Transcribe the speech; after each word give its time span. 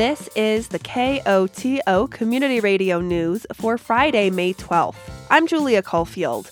This 0.00 0.30
is 0.34 0.68
the 0.68 0.78
KOTO 0.78 2.10
Community 2.10 2.58
Radio 2.58 3.02
News 3.02 3.46
for 3.52 3.76
Friday, 3.76 4.30
May 4.30 4.54
12th. 4.54 4.96
I'm 5.28 5.46
Julia 5.46 5.82
Caulfield. 5.82 6.50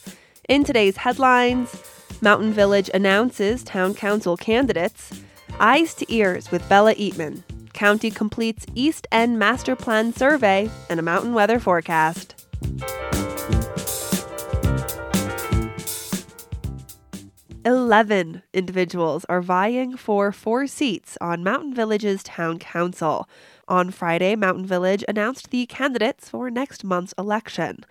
In 0.50 0.64
today's 0.64 0.98
headlines, 0.98 1.82
Mountain 2.21 2.53
Village 2.53 2.90
announces 2.93 3.64
town 3.64 3.95
council 3.95 4.36
candidates, 4.36 5.22
Eyes 5.58 5.95
to 5.95 6.14
Ears 6.14 6.50
with 6.50 6.68
Bella 6.68 6.95
Eatman, 6.96 7.43
County 7.72 8.11
completes 8.11 8.66
East 8.75 9.07
End 9.11 9.39
Master 9.39 9.75
Plan 9.75 10.12
survey, 10.12 10.68
and 10.90 11.00
a 11.00 11.03
mountain 11.03 11.32
weather 11.32 11.58
forecast. 11.58 12.35
11 17.64 18.43
individuals 18.54 19.25
are 19.29 19.43
vying 19.43 19.96
for 19.96 20.30
four 20.32 20.67
seats 20.67 21.18
on 21.21 21.43
Mountain 21.43 21.75
Village's 21.75 22.22
town 22.22 22.58
council. 22.58 23.29
On 23.67 23.90
Friday, 23.90 24.36
Mountain 24.36 24.67
Village 24.67 25.04
announced 25.08 25.50
the 25.50 25.67
candidates 25.67 26.29
for 26.29 26.50
next 26.50 26.84
month's 26.84 27.14
election. 27.18 27.84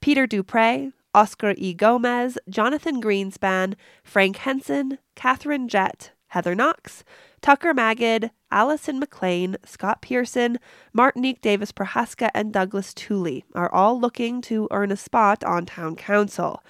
Peter 0.00 0.26
Dupre, 0.26 0.92
Oscar 1.14 1.54
E. 1.56 1.72
Gomez, 1.74 2.36
Jonathan 2.48 3.00
Greenspan, 3.00 3.74
Frank 4.02 4.38
Henson, 4.38 4.98
Catherine 5.14 5.68
Jett, 5.68 6.10
Heather 6.28 6.56
Knox, 6.56 7.04
Tucker 7.40 7.72
Magid, 7.72 8.30
Allison 8.50 8.98
McLean, 8.98 9.56
Scott 9.64 10.02
Pearson, 10.02 10.58
Martinique 10.92 11.40
Davis 11.40 11.70
Prohaska, 11.70 12.30
and 12.34 12.52
Douglas 12.52 12.92
Tooley 12.92 13.44
are 13.54 13.72
all 13.72 14.00
looking 14.00 14.40
to 14.42 14.66
earn 14.72 14.90
a 14.90 14.96
spot 14.96 15.44
on 15.44 15.66
town 15.66 15.94
council. 15.94 16.62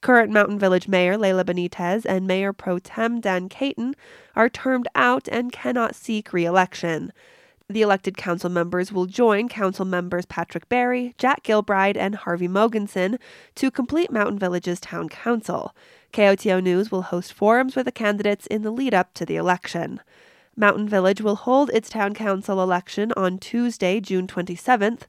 Current 0.00 0.32
Mountain 0.32 0.58
Village 0.58 0.88
Mayor 0.88 1.18
Laila 1.18 1.44
Benitez 1.44 2.06
and 2.06 2.26
Mayor 2.26 2.54
Pro 2.54 2.78
Tem 2.78 3.20
Dan 3.20 3.50
Caton 3.50 3.94
are 4.34 4.48
termed 4.48 4.88
out 4.94 5.28
and 5.28 5.52
cannot 5.52 5.94
seek 5.94 6.32
re 6.32 6.46
election. 6.46 7.12
The 7.68 7.82
elected 7.82 8.16
council 8.16 8.48
members 8.48 8.92
will 8.92 9.04
join 9.04 9.48
council 9.48 9.84
members 9.84 10.24
Patrick 10.24 10.68
Barry, 10.70 11.14
Jack 11.18 11.44
Gilbride, 11.44 11.98
and 11.98 12.14
Harvey 12.14 12.48
Mogenson 12.48 13.18
to 13.54 13.70
complete 13.70 14.10
Mountain 14.10 14.38
Village's 14.38 14.80
town 14.80 15.08
council. 15.08 15.74
KOTO 16.12 16.62
News 16.62 16.90
will 16.90 17.02
host 17.02 17.32
forums 17.32 17.76
with 17.76 17.84
the 17.84 17.92
candidates 17.92 18.46
in 18.46 18.62
the 18.62 18.72
lead 18.72 18.94
up 18.94 19.12
to 19.14 19.26
the 19.26 19.36
election. 19.36 20.00
Mountain 20.56 20.88
Village 20.88 21.20
will 21.20 21.36
hold 21.36 21.70
its 21.70 21.90
town 21.90 22.14
council 22.14 22.62
election 22.62 23.12
on 23.16 23.38
Tuesday, 23.38 24.00
June 24.00 24.26
27th. 24.26 25.02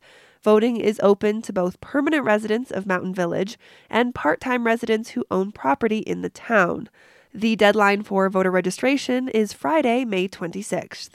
Voting 0.44 0.78
is 0.78 1.00
open 1.03 1.44
to 1.44 1.53
both 1.53 1.80
permanent 1.81 2.23
residents 2.23 2.72
of 2.72 2.88
Mountain 2.88 3.14
Village 3.14 3.59
and 3.92 4.16
part 4.16 4.42
time 4.42 4.66
residents 4.66 5.11
who 5.11 5.23
own 5.30 5.52
property 5.52 6.00
in 6.00 6.23
the 6.23 6.31
town. 6.31 6.89
The 7.31 7.56
deadline 7.56 8.02
for 8.02 8.28
voter 8.28 8.50
registration 8.50 9.30
is 9.30 9.53
Friday, 9.53 10.03
May 10.03 10.28
26th. 10.28 11.12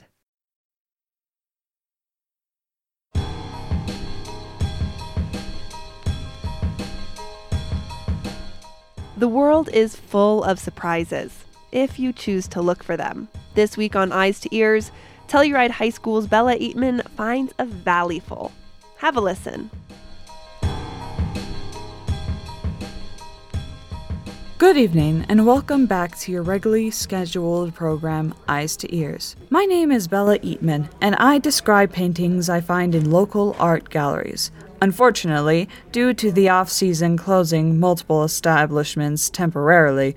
The 9.17 9.27
world 9.27 9.67
is 9.73 9.97
full 9.97 10.41
of 10.45 10.57
surprises, 10.57 11.43
if 11.73 11.99
you 11.99 12.13
choose 12.13 12.47
to 12.49 12.61
look 12.61 12.81
for 12.81 12.95
them. 12.95 13.27
This 13.55 13.75
week 13.75 13.93
on 13.97 14.13
Eyes 14.13 14.39
to 14.39 14.55
Ears, 14.55 14.91
Telluride 15.27 15.71
High 15.71 15.89
School's 15.89 16.27
Bella 16.27 16.55
Eatman 16.55 17.05
finds 17.09 17.53
a 17.59 17.65
valley 17.65 18.19
full 18.19 18.53
have 18.97 19.15
a 19.15 19.21
listen. 19.21 19.69
Good 24.57 24.75
evening, 24.75 25.23
and 25.29 25.45
welcome 25.45 25.85
back 25.85 26.17
to 26.19 26.31
your 26.31 26.41
regularly 26.41 26.89
scheduled 26.89 27.75
program, 27.75 28.33
Eyes 28.47 28.75
to 28.77 28.95
Ears. 28.95 29.35
My 29.51 29.65
name 29.65 29.91
is 29.91 30.07
Bella 30.07 30.39
Eatman, 30.39 30.89
and 30.99 31.15
I 31.17 31.37
describe 31.37 31.93
paintings 31.93 32.49
I 32.49 32.59
find 32.59 32.95
in 32.95 33.11
local 33.11 33.55
art 33.59 33.89
galleries. 33.89 34.49
Unfortunately, 34.81 35.69
due 35.91 36.11
to 36.15 36.31
the 36.31 36.49
off 36.49 36.69
season 36.69 37.17
closing 37.17 37.79
multiple 37.79 38.23
establishments 38.23 39.29
temporarily, 39.29 40.15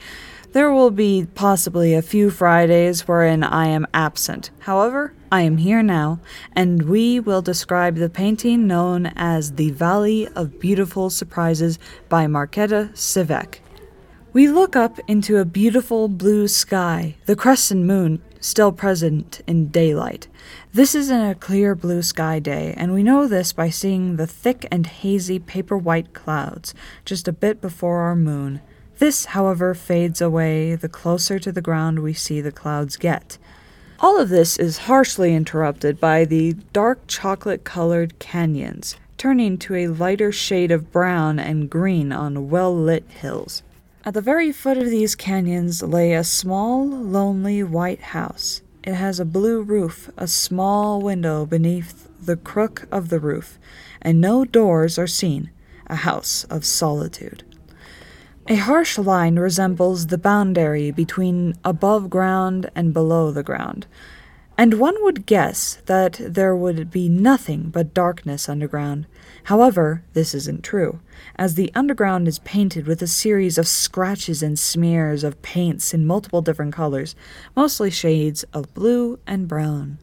there 0.53 0.73
will 0.73 0.91
be 0.91 1.27
possibly 1.35 1.95
a 1.95 2.03
few 2.03 2.31
Fridays 2.31 3.07
wherein 3.07 3.45
I 3.45 3.67
am 3.67 3.87
absent. 3.93 4.51
However, 4.61 5.13
I 5.33 5.43
am 5.43 5.59
here 5.59 5.81
now, 5.81 6.19
and 6.57 6.83
we 6.83 7.21
will 7.21 7.41
describe 7.41 7.95
the 7.95 8.11
painting 8.11 8.67
known 8.67 9.07
as 9.15 9.53
The 9.53 9.71
Valley 9.71 10.27
of 10.35 10.59
Beautiful 10.59 11.09
Surprises 11.09 11.79
by 12.09 12.27
Marketa 12.27 12.91
Sivek. 12.95 13.61
We 14.33 14.49
look 14.49 14.75
up 14.75 14.99
into 15.07 15.37
a 15.37 15.45
beautiful 15.45 16.09
blue 16.09 16.49
sky, 16.49 17.15
the 17.27 17.37
crescent 17.37 17.85
moon 17.85 18.21
still 18.41 18.73
present 18.73 19.41
in 19.47 19.69
daylight. 19.69 20.27
This 20.73 20.97
is 20.97 21.11
in 21.11 21.21
a 21.21 21.37
clear 21.37 21.77
blue 21.77 22.03
sky 22.03 22.41
day, 22.41 22.75
and 22.77 22.93
we 22.93 23.05
know 23.05 23.29
this 23.29 23.53
by 23.53 23.71
seeing 23.71 24.17
the 24.17 24.27
thick 24.27 24.67
and 24.73 24.85
hazy 24.85 25.39
paper 25.39 25.79
white 25.79 26.13
clouds 26.13 26.75
just 27.05 27.29
a 27.29 27.33
bit 27.33 27.61
before 27.61 28.01
our 28.01 28.17
moon. 28.17 28.63
This, 28.99 29.27
however, 29.27 29.75
fades 29.75 30.21
away 30.21 30.75
the 30.75 30.89
closer 30.89 31.39
to 31.39 31.53
the 31.53 31.63
ground 31.63 32.01
we 32.01 32.15
see 32.15 32.41
the 32.41 32.51
clouds 32.51 32.97
get. 32.97 33.39
All 34.03 34.19
of 34.19 34.31
this 34.31 34.57
is 34.57 34.89
harshly 34.89 35.35
interrupted 35.35 36.01
by 36.01 36.25
the 36.25 36.55
dark 36.73 37.07
chocolate 37.07 37.65
colored 37.65 38.19
canyons, 38.19 38.97
turning 39.19 39.59
to 39.59 39.75
a 39.75 39.89
lighter 39.89 40.33
shade 40.33 40.71
of 40.71 40.91
brown 40.91 41.39
and 41.39 41.69
green 41.69 42.11
on 42.11 42.49
well 42.49 42.75
lit 42.75 43.05
hills. 43.11 43.63
At 44.03 44.15
the 44.15 44.23
very 44.23 44.53
foot 44.53 44.79
of 44.79 44.89
these 44.89 45.15
canyons 45.15 45.83
lay 45.83 46.15
a 46.15 46.25
small, 46.25 46.87
lonely 46.89 47.63
white 47.63 48.01
house. 48.01 48.63
It 48.83 48.95
has 48.95 49.21
a 49.21 49.27
blue 49.27 49.61
roof, 49.61 50.09
a 50.17 50.27
small 50.27 51.03
window 51.03 51.45
beneath 51.45 52.09
the 52.25 52.37
crook 52.37 52.89
of 52.91 53.11
the 53.11 53.21
roof, 53.21 53.59
and 54.01 54.19
no 54.19 54.47
doors 54.47 54.99
are 54.99 55.07
seen. 55.07 55.51
A 55.89 55.97
house 55.97 56.45
of 56.45 56.65
solitude. 56.65 57.45
A 58.51 58.57
harsh 58.57 58.99
line 58.99 59.39
resembles 59.39 60.09
the 60.09 60.19
boundary 60.19 60.91
between 60.91 61.55
above 61.65 62.11
ground 62.11 62.69
and 62.75 62.93
below 62.93 63.31
the 63.31 63.45
ground, 63.45 63.87
and 64.59 64.75
one 64.75 64.97
would 65.05 65.25
guess 65.25 65.79
that 65.87 66.21
there 66.21 66.57
would 66.57 66.91
be 66.91 67.09
nothing 67.09 67.71
but 67.71 67.95
darkness 67.95 68.49
underground. 68.49 69.07
However, 69.45 70.03
this 70.15 70.35
isn't 70.35 70.65
true, 70.65 70.99
as 71.37 71.55
the 71.55 71.71
underground 71.77 72.27
is 72.27 72.41
painted 72.41 72.89
with 72.89 73.01
a 73.03 73.07
series 73.07 73.57
of 73.57 73.69
scratches 73.69 74.43
and 74.43 74.59
smears 74.59 75.23
of 75.23 75.41
paints 75.43 75.95
in 75.95 76.05
multiple 76.05 76.43
different 76.43 76.75
colors, 76.75 77.15
mostly 77.55 77.89
shades 77.89 78.43
of 78.53 78.75
blue 78.75 79.21
and 79.29 79.47
brown. 79.47 79.99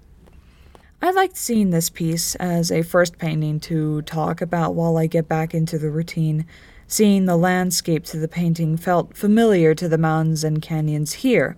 I 1.01 1.11
liked 1.11 1.35
seeing 1.35 1.71
this 1.71 1.89
piece 1.89 2.33
as 2.35 2.71
a 2.71 2.81
first 2.81 3.17
painting 3.17 3.59
to 3.59 4.03
talk 4.03 4.39
about 4.39 4.73
while 4.73 4.95
I 4.95 5.07
get 5.07 5.27
back 5.27 5.53
into 5.53 5.77
the 5.77 5.91
routine 5.91 6.45
Seeing 6.89 7.25
the 7.25 7.35
landscape 7.35 8.05
to 8.05 8.17
the 8.17 8.29
painting 8.29 8.77
felt 8.77 9.17
familiar 9.17 9.75
to 9.75 9.89
the 9.89 9.97
mountains 9.97 10.45
and 10.45 10.61
canyons 10.61 11.13
here. 11.13 11.57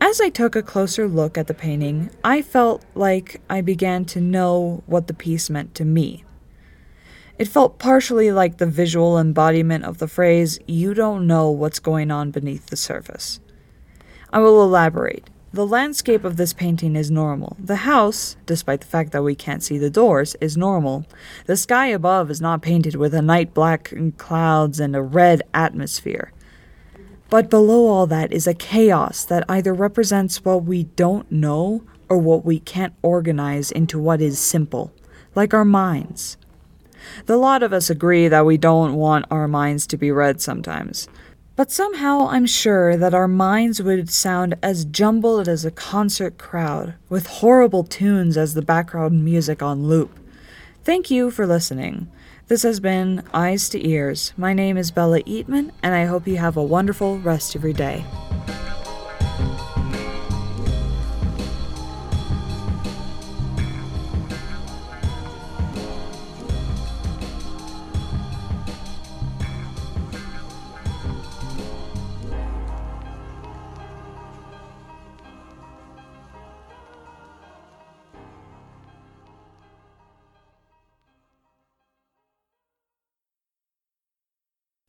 As 0.00 0.20
I 0.20 0.28
took 0.28 0.56
a 0.56 0.62
closer 0.62 1.06
look 1.06 1.38
at 1.38 1.46
the 1.46 1.54
painting, 1.54 2.10
I 2.24 2.42
felt 2.42 2.84
like 2.96 3.40
I 3.48 3.60
began 3.60 4.04
to 4.06 4.20
know 4.20 4.82
what 4.86 5.06
the 5.06 5.14
piece 5.14 5.50
meant 5.50 5.76
to 5.76 5.84
me. 5.84 6.24
It 7.38 7.46
felt 7.46 7.78
partially 7.78 8.32
like 8.32 8.58
the 8.58 8.66
visual 8.66 9.18
embodiment 9.20 9.84
of 9.84 9.98
the 9.98 10.08
phrase, 10.08 10.58
you 10.66 10.94
don't 10.94 11.28
know 11.28 11.48
what's 11.50 11.78
going 11.78 12.10
on 12.10 12.32
beneath 12.32 12.66
the 12.66 12.76
surface. 12.76 13.38
I 14.32 14.40
will 14.40 14.62
elaborate. 14.64 15.30
The 15.52 15.66
landscape 15.66 16.22
of 16.22 16.36
this 16.36 16.52
painting 16.52 16.94
is 16.94 17.10
normal. 17.10 17.56
The 17.58 17.76
house, 17.76 18.36
despite 18.46 18.82
the 18.82 18.86
fact 18.86 19.10
that 19.10 19.24
we 19.24 19.34
can't 19.34 19.64
see 19.64 19.78
the 19.78 19.90
doors, 19.90 20.36
is 20.40 20.56
normal. 20.56 21.06
The 21.46 21.56
sky 21.56 21.86
above 21.88 22.30
is 22.30 22.40
not 22.40 22.62
painted 22.62 22.94
with 22.94 23.12
a 23.14 23.22
night 23.22 23.52
black 23.52 23.92
clouds 24.16 24.78
and 24.78 24.94
a 24.94 25.02
red 25.02 25.42
atmosphere. 25.52 26.32
But 27.30 27.50
below 27.50 27.88
all 27.88 28.06
that 28.06 28.32
is 28.32 28.46
a 28.46 28.54
chaos 28.54 29.24
that 29.24 29.44
either 29.48 29.74
represents 29.74 30.44
what 30.44 30.62
we 30.62 30.84
don't 30.84 31.30
know 31.32 31.82
or 32.08 32.18
what 32.18 32.44
we 32.44 32.60
can't 32.60 32.94
organize 33.02 33.72
into 33.72 33.98
what 33.98 34.20
is 34.20 34.38
simple, 34.38 34.92
like 35.34 35.52
our 35.52 35.64
minds. 35.64 36.36
The 37.26 37.36
lot 37.36 37.64
of 37.64 37.72
us 37.72 37.90
agree 37.90 38.28
that 38.28 38.46
we 38.46 38.56
don't 38.56 38.94
want 38.94 39.26
our 39.32 39.48
minds 39.48 39.86
to 39.88 39.96
be 39.96 40.12
read 40.12 40.40
sometimes. 40.40 41.08
But 41.60 41.70
somehow 41.70 42.26
I'm 42.28 42.46
sure 42.46 42.96
that 42.96 43.12
our 43.12 43.28
minds 43.28 43.82
would 43.82 44.08
sound 44.08 44.54
as 44.62 44.86
jumbled 44.86 45.46
as 45.46 45.62
a 45.62 45.70
concert 45.70 46.38
crowd, 46.38 46.94
with 47.10 47.26
horrible 47.26 47.84
tunes 47.84 48.38
as 48.38 48.54
the 48.54 48.62
background 48.62 49.26
music 49.26 49.62
on 49.62 49.84
loop. 49.84 50.18
Thank 50.84 51.10
you 51.10 51.30
for 51.30 51.46
listening. 51.46 52.10
This 52.48 52.62
has 52.62 52.80
been 52.80 53.24
Eyes 53.34 53.68
to 53.68 53.86
Ears. 53.86 54.32
My 54.38 54.54
name 54.54 54.78
is 54.78 54.90
Bella 54.90 55.20
Eatman, 55.24 55.72
and 55.82 55.94
I 55.94 56.06
hope 56.06 56.26
you 56.26 56.38
have 56.38 56.56
a 56.56 56.62
wonderful 56.62 57.18
rest 57.18 57.54
of 57.54 57.62
your 57.62 57.74
day. 57.74 58.06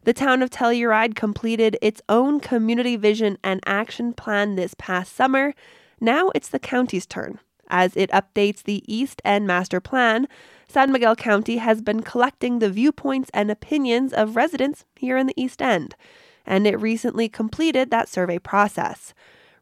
The 0.03 0.13
town 0.13 0.41
of 0.41 0.49
Telluride 0.49 1.15
completed 1.15 1.77
its 1.81 2.01
own 2.09 2.39
community 2.39 2.95
vision 2.95 3.37
and 3.43 3.59
action 3.67 4.13
plan 4.13 4.55
this 4.55 4.73
past 4.77 5.15
summer. 5.15 5.53
Now 5.99 6.31
it's 6.33 6.49
the 6.49 6.59
county's 6.59 7.05
turn. 7.05 7.39
As 7.67 7.95
it 7.95 8.09
updates 8.09 8.63
the 8.63 8.83
East 8.91 9.21
End 9.23 9.45
Master 9.45 9.79
Plan, 9.79 10.27
San 10.67 10.91
Miguel 10.91 11.15
County 11.15 11.57
has 11.57 11.81
been 11.81 12.01
collecting 12.01 12.59
the 12.59 12.69
viewpoints 12.69 13.29
and 13.33 13.51
opinions 13.51 14.11
of 14.11 14.35
residents 14.35 14.85
here 14.95 15.17
in 15.17 15.27
the 15.27 15.39
East 15.39 15.61
End, 15.61 15.95
and 16.45 16.65
it 16.65 16.81
recently 16.81 17.29
completed 17.29 17.91
that 17.91 18.09
survey 18.09 18.39
process. 18.39 19.13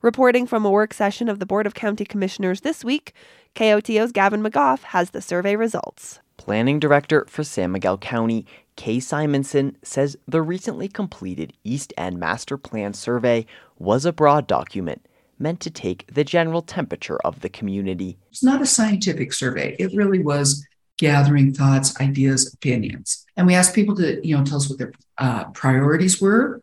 Reporting 0.01 0.47
from 0.47 0.65
a 0.65 0.71
work 0.71 0.94
session 0.94 1.27
of 1.27 1.39
the 1.39 1.45
Board 1.45 1.68
of 1.68 1.74
County 1.74 2.06
Commissioners 2.06 2.62
this 2.62 2.85
week, 2.85 3.13
KOTO's 3.56 4.13
Gavin 4.13 4.42
McGough 4.42 4.81
has 4.83 5.09
the 5.09 5.21
survey 5.21 5.57
results. 5.57 6.19
Planning 6.38 6.80
Director 6.80 7.25
for 7.27 7.44
San 7.44 7.74
Miguel 7.74 7.97
County, 7.97 8.45
Kaye 8.80 9.02
Simonson, 9.02 9.76
says 9.84 10.16
the 10.26 10.42
recently 10.42 10.88
completed 10.88 11.52
East 11.66 11.94
End 11.98 12.18
Master 12.18 12.58
Plan 12.58 12.94
survey 12.94 13.46
was 13.78 14.06
a 14.06 14.14
broad 14.14 14.48
document 14.48 15.06
meant 15.38 15.60
to 15.60 15.70
take 15.70 16.08
the 16.08 16.24
general 16.24 16.62
temperature 16.62 17.18
of 17.26 17.42
the 17.42 17.50
community. 17.50 18.18
It's 18.31 18.42
not 18.42 18.62
a 18.62 18.66
scientific 18.66 19.34
survey. 19.34 19.76
It 19.78 19.94
really 19.94 20.20
was 20.20 20.66
gathering 20.98 21.54
thoughts, 21.54 22.00
ideas, 22.00 22.54
opinions. 22.54 23.26
And 23.36 23.46
we 23.46 23.54
asked 23.54 23.76
people 23.76 23.98
to, 23.98 24.26
you 24.26 24.38
know, 24.38 24.46
tell 24.46 24.58
us 24.58 24.70
what 24.70 24.80
their 24.80 24.94
uh, 25.18 25.50
priorities 25.50 26.22
were. 26.22 26.62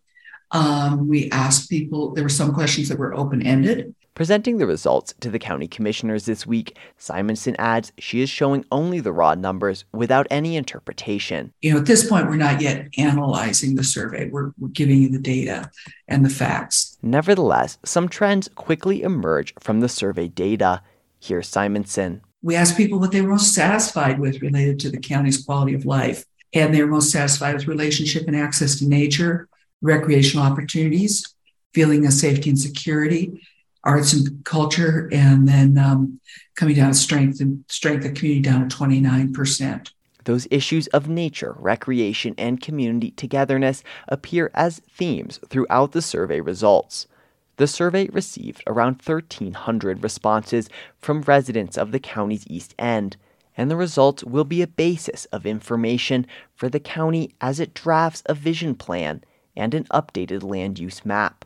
Um, 0.52 1.08
we 1.08 1.30
asked 1.32 1.68
people, 1.68 2.14
there 2.14 2.24
were 2.24 2.30
some 2.30 2.54
questions 2.54 2.88
that 2.88 2.98
were 2.98 3.14
open 3.14 3.42
ended. 3.42 3.94
Presenting 4.16 4.56
the 4.56 4.66
results 4.66 5.12
to 5.20 5.30
the 5.30 5.38
county 5.38 5.68
commissioners 5.68 6.24
this 6.24 6.46
week, 6.46 6.78
Simonson 6.96 7.54
adds 7.58 7.92
she 7.98 8.22
is 8.22 8.30
showing 8.30 8.64
only 8.72 8.98
the 8.98 9.12
raw 9.12 9.34
numbers 9.34 9.84
without 9.92 10.26
any 10.30 10.56
interpretation. 10.56 11.52
You 11.60 11.74
know, 11.74 11.80
at 11.80 11.84
this 11.84 12.08
point, 12.08 12.26
we're 12.26 12.36
not 12.36 12.62
yet 12.62 12.88
analyzing 12.96 13.74
the 13.74 13.84
survey, 13.84 14.30
we're, 14.30 14.52
we're 14.58 14.68
giving 14.68 15.02
you 15.02 15.10
the 15.10 15.18
data 15.18 15.70
and 16.08 16.24
the 16.24 16.30
facts. 16.30 16.96
Nevertheless, 17.02 17.76
some 17.84 18.08
trends 18.08 18.48
quickly 18.54 19.02
emerge 19.02 19.52
from 19.60 19.80
the 19.80 19.88
survey 19.88 20.28
data. 20.28 20.80
Here's 21.20 21.46
Simonson. 21.46 22.22
We 22.40 22.56
asked 22.56 22.78
people 22.78 22.98
what 22.98 23.12
they 23.12 23.20
were 23.20 23.28
most 23.28 23.52
satisfied 23.52 24.18
with 24.18 24.40
related 24.40 24.80
to 24.80 24.90
the 24.90 24.98
county's 24.98 25.44
quality 25.44 25.74
of 25.74 25.84
life, 25.84 26.24
and 26.54 26.74
they 26.74 26.80
were 26.80 26.90
most 26.90 27.12
satisfied 27.12 27.54
with 27.54 27.68
relationship 27.68 28.26
and 28.26 28.36
access 28.36 28.78
to 28.78 28.88
nature, 28.88 29.46
recreational 29.82 30.46
opportunities, 30.46 31.34
feeling 31.74 32.06
of 32.06 32.14
safety 32.14 32.48
and 32.48 32.58
security, 32.58 33.42
arts 33.86 34.12
and 34.12 34.44
culture, 34.44 35.08
and 35.12 35.48
then 35.48 35.78
um, 35.78 36.20
coming 36.56 36.74
down 36.74 36.92
strength 36.92 37.40
and 37.40 37.64
strength 37.68 38.04
of 38.04 38.14
community 38.14 38.42
down 38.42 38.68
to 38.68 38.76
29%. 38.76 39.90
Those 40.24 40.48
issues 40.50 40.88
of 40.88 41.08
nature, 41.08 41.54
recreation, 41.56 42.34
and 42.36 42.60
community 42.60 43.12
togetherness 43.12 43.84
appear 44.08 44.50
as 44.54 44.80
themes 44.90 45.38
throughout 45.48 45.92
the 45.92 46.02
survey 46.02 46.40
results. 46.40 47.06
The 47.58 47.68
survey 47.68 48.08
received 48.08 48.62
around 48.66 49.00
1,300 49.04 50.02
responses 50.02 50.68
from 50.98 51.22
residents 51.22 51.78
of 51.78 51.92
the 51.92 52.00
county's 52.00 52.44
East 52.48 52.74
End, 52.78 53.16
and 53.56 53.70
the 53.70 53.76
results 53.76 54.24
will 54.24 54.44
be 54.44 54.60
a 54.60 54.66
basis 54.66 55.24
of 55.26 55.46
information 55.46 56.26
for 56.54 56.68
the 56.68 56.80
county 56.80 57.34
as 57.40 57.60
it 57.60 57.72
drafts 57.72 58.22
a 58.26 58.34
vision 58.34 58.74
plan 58.74 59.22
and 59.56 59.72
an 59.72 59.84
updated 59.84 60.42
land 60.42 60.78
use 60.78 61.04
map. 61.06 61.45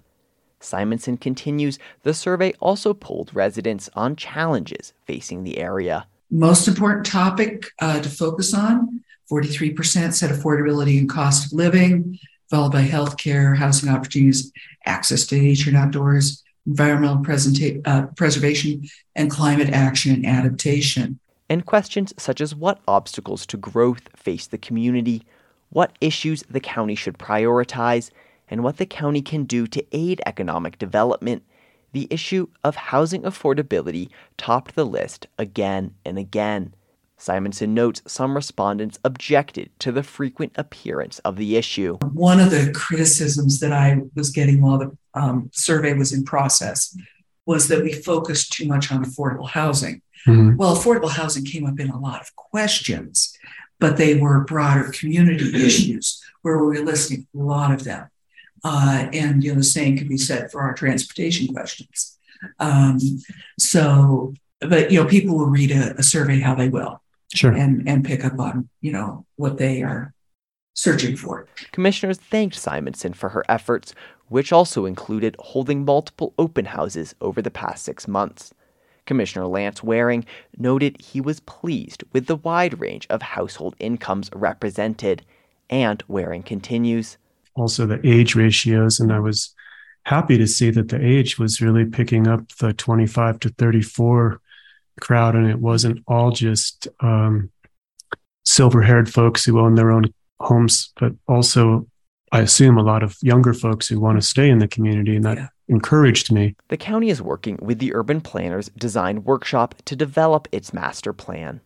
Simonson 0.60 1.16
continues 1.16 1.78
the 2.02 2.14
survey 2.14 2.52
also 2.60 2.94
polled 2.94 3.34
residents 3.34 3.90
on 3.94 4.16
challenges 4.16 4.92
facing 5.06 5.42
the 5.42 5.58
area. 5.58 6.06
Most 6.30 6.68
important 6.68 7.06
topic 7.06 7.66
uh, 7.80 8.00
to 8.00 8.08
focus 8.08 8.54
on 8.54 9.02
43% 9.30 10.12
said 10.12 10.30
affordability 10.30 10.98
and 10.98 11.08
cost 11.08 11.46
of 11.46 11.52
living, 11.52 12.18
followed 12.50 12.72
by 12.72 12.84
healthcare, 12.84 13.56
housing 13.56 13.88
opportunities, 13.88 14.52
access 14.84 15.26
to 15.26 15.36
nature 15.36 15.70
and 15.70 15.78
outdoors, 15.78 16.42
environmental 16.66 17.18
presenta- 17.18 17.80
uh, 17.86 18.06
preservation, 18.16 18.84
and 19.14 19.30
climate 19.30 19.70
action 19.70 20.14
and 20.14 20.26
adaptation. 20.26 21.18
And 21.48 21.66
questions 21.66 22.12
such 22.16 22.40
as 22.40 22.54
what 22.54 22.80
obstacles 22.86 23.46
to 23.46 23.56
growth 23.56 24.08
face 24.16 24.46
the 24.46 24.58
community, 24.58 25.24
what 25.70 25.92
issues 26.00 26.42
the 26.50 26.60
county 26.60 26.94
should 26.94 27.18
prioritize, 27.18 28.10
and 28.50 28.62
what 28.62 28.76
the 28.76 28.86
county 28.86 29.22
can 29.22 29.44
do 29.44 29.66
to 29.68 29.86
aid 29.92 30.20
economic 30.26 30.78
development, 30.78 31.44
the 31.92 32.08
issue 32.10 32.48
of 32.62 32.76
housing 32.76 33.22
affordability 33.22 34.10
topped 34.36 34.74
the 34.74 34.84
list 34.84 35.26
again 35.38 35.94
and 36.04 36.18
again. 36.18 36.74
Simonson 37.16 37.74
notes 37.74 38.02
some 38.06 38.34
respondents 38.34 38.98
objected 39.04 39.70
to 39.78 39.92
the 39.92 40.02
frequent 40.02 40.52
appearance 40.56 41.18
of 41.20 41.36
the 41.36 41.56
issue. 41.56 41.98
One 42.12 42.40
of 42.40 42.50
the 42.50 42.72
criticisms 42.74 43.60
that 43.60 43.72
I 43.72 44.00
was 44.14 44.30
getting 44.30 44.62
while 44.62 44.78
the 44.78 44.96
um, 45.14 45.50
survey 45.52 45.92
was 45.92 46.12
in 46.12 46.24
process 46.24 46.96
was 47.44 47.68
that 47.68 47.82
we 47.82 47.92
focused 47.92 48.52
too 48.52 48.66
much 48.66 48.90
on 48.90 49.04
affordable 49.04 49.48
housing. 49.48 50.02
Mm-hmm. 50.26 50.56
Well, 50.56 50.76
affordable 50.76 51.10
housing 51.10 51.44
came 51.44 51.66
up 51.66 51.78
in 51.78 51.90
a 51.90 51.98
lot 51.98 52.20
of 52.20 52.34
questions, 52.36 53.36
but 53.78 53.96
they 53.96 54.14
were 54.14 54.44
broader 54.44 54.90
community 54.90 55.66
issues 55.66 56.22
where 56.42 56.58
we 56.58 56.78
were 56.78 56.84
listing 56.84 57.26
a 57.34 57.38
lot 57.38 57.72
of 57.72 57.84
them. 57.84 58.08
Uh, 58.64 59.08
and 59.12 59.42
you 59.42 59.52
know, 59.52 59.58
the 59.58 59.64
same 59.64 59.96
could 59.96 60.08
be 60.08 60.18
said 60.18 60.50
for 60.50 60.60
our 60.60 60.74
transportation 60.74 61.48
questions. 61.48 62.18
Um, 62.58 62.98
so, 63.58 64.34
but 64.60 64.90
you 64.90 65.02
know, 65.02 65.08
people 65.08 65.36
will 65.36 65.46
read 65.46 65.70
a, 65.70 65.96
a, 65.98 66.02
survey 66.02 66.40
how 66.40 66.54
they 66.54 66.68
will, 66.68 67.02
sure, 67.34 67.52
and 67.52 67.88
and 67.88 68.04
pick 68.04 68.24
up 68.24 68.38
on 68.38 68.68
you 68.80 68.92
know 68.92 69.26
what 69.36 69.58
they 69.58 69.82
are 69.82 70.12
searching 70.74 71.16
for. 71.16 71.46
Commissioners 71.72 72.18
thanked 72.18 72.56
Simonson 72.56 73.12
for 73.12 73.30
her 73.30 73.44
efforts, 73.48 73.94
which 74.28 74.52
also 74.52 74.86
included 74.86 75.36
holding 75.38 75.84
multiple 75.84 76.34
open 76.38 76.66
houses 76.66 77.14
over 77.20 77.42
the 77.42 77.50
past 77.50 77.84
six 77.84 78.06
months. 78.06 78.54
Commissioner 79.06 79.46
Lance 79.46 79.82
Waring 79.82 80.24
noted 80.56 81.00
he 81.00 81.20
was 81.20 81.40
pleased 81.40 82.04
with 82.12 82.26
the 82.26 82.36
wide 82.36 82.78
range 82.80 83.06
of 83.10 83.22
household 83.22 83.74
incomes 83.78 84.30
represented, 84.34 85.24
and 85.68 86.02
Waring 86.06 86.42
continues 86.42 87.18
also 87.54 87.86
the 87.86 88.00
age 88.06 88.34
ratios. 88.34 89.00
And 89.00 89.12
I 89.12 89.20
was 89.20 89.54
happy 90.04 90.38
to 90.38 90.46
see 90.46 90.70
that 90.70 90.88
the 90.88 91.04
age 91.04 91.38
was 91.38 91.60
really 91.60 91.84
picking 91.84 92.26
up 92.26 92.48
the 92.56 92.72
25 92.72 93.40
to 93.40 93.48
34 93.50 94.40
crowd. 95.00 95.34
And 95.34 95.48
it 95.48 95.58
wasn't 95.58 96.02
all 96.06 96.30
just 96.30 96.88
um, 97.00 97.50
silver 98.44 98.82
haired 98.82 99.12
folks 99.12 99.44
who 99.44 99.58
own 99.58 99.74
their 99.74 99.90
own 99.90 100.12
homes, 100.40 100.92
but 100.98 101.12
also, 101.28 101.86
I 102.32 102.40
assume, 102.40 102.78
a 102.78 102.82
lot 102.82 103.02
of 103.02 103.16
younger 103.20 103.52
folks 103.52 103.88
who 103.88 104.00
want 104.00 104.20
to 104.20 104.26
stay 104.26 104.48
in 104.48 104.58
the 104.58 104.68
community. 104.68 105.16
And 105.16 105.24
that 105.24 105.36
yeah. 105.36 105.48
encouraged 105.68 106.32
me. 106.32 106.56
The 106.68 106.76
county 106.76 107.10
is 107.10 107.20
working 107.20 107.58
with 107.60 107.78
the 107.78 107.94
Urban 107.94 108.20
Planners 108.20 108.70
Design 108.70 109.24
Workshop 109.24 109.74
to 109.84 109.96
develop 109.96 110.48
its 110.52 110.72
master 110.72 111.12
plan. 111.12 111.60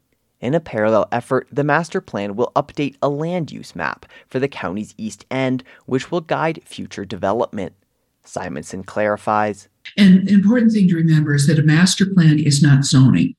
In 0.44 0.52
a 0.52 0.60
parallel 0.60 1.08
effort, 1.10 1.48
the 1.50 1.64
master 1.64 2.02
plan 2.02 2.36
will 2.36 2.52
update 2.54 2.96
a 3.00 3.08
land 3.08 3.50
use 3.50 3.74
map 3.74 4.04
for 4.28 4.38
the 4.38 4.46
county's 4.46 4.94
east 4.98 5.24
end, 5.30 5.64
which 5.86 6.10
will 6.10 6.20
guide 6.20 6.60
future 6.66 7.06
development. 7.06 7.72
Simonson 8.24 8.84
clarifies. 8.84 9.70
And 9.96 10.28
an 10.28 10.28
important 10.28 10.72
thing 10.72 10.86
to 10.88 10.96
remember 10.96 11.34
is 11.34 11.46
that 11.46 11.58
a 11.58 11.62
master 11.62 12.04
plan 12.04 12.38
is 12.38 12.62
not 12.62 12.84
zoning. 12.84 13.34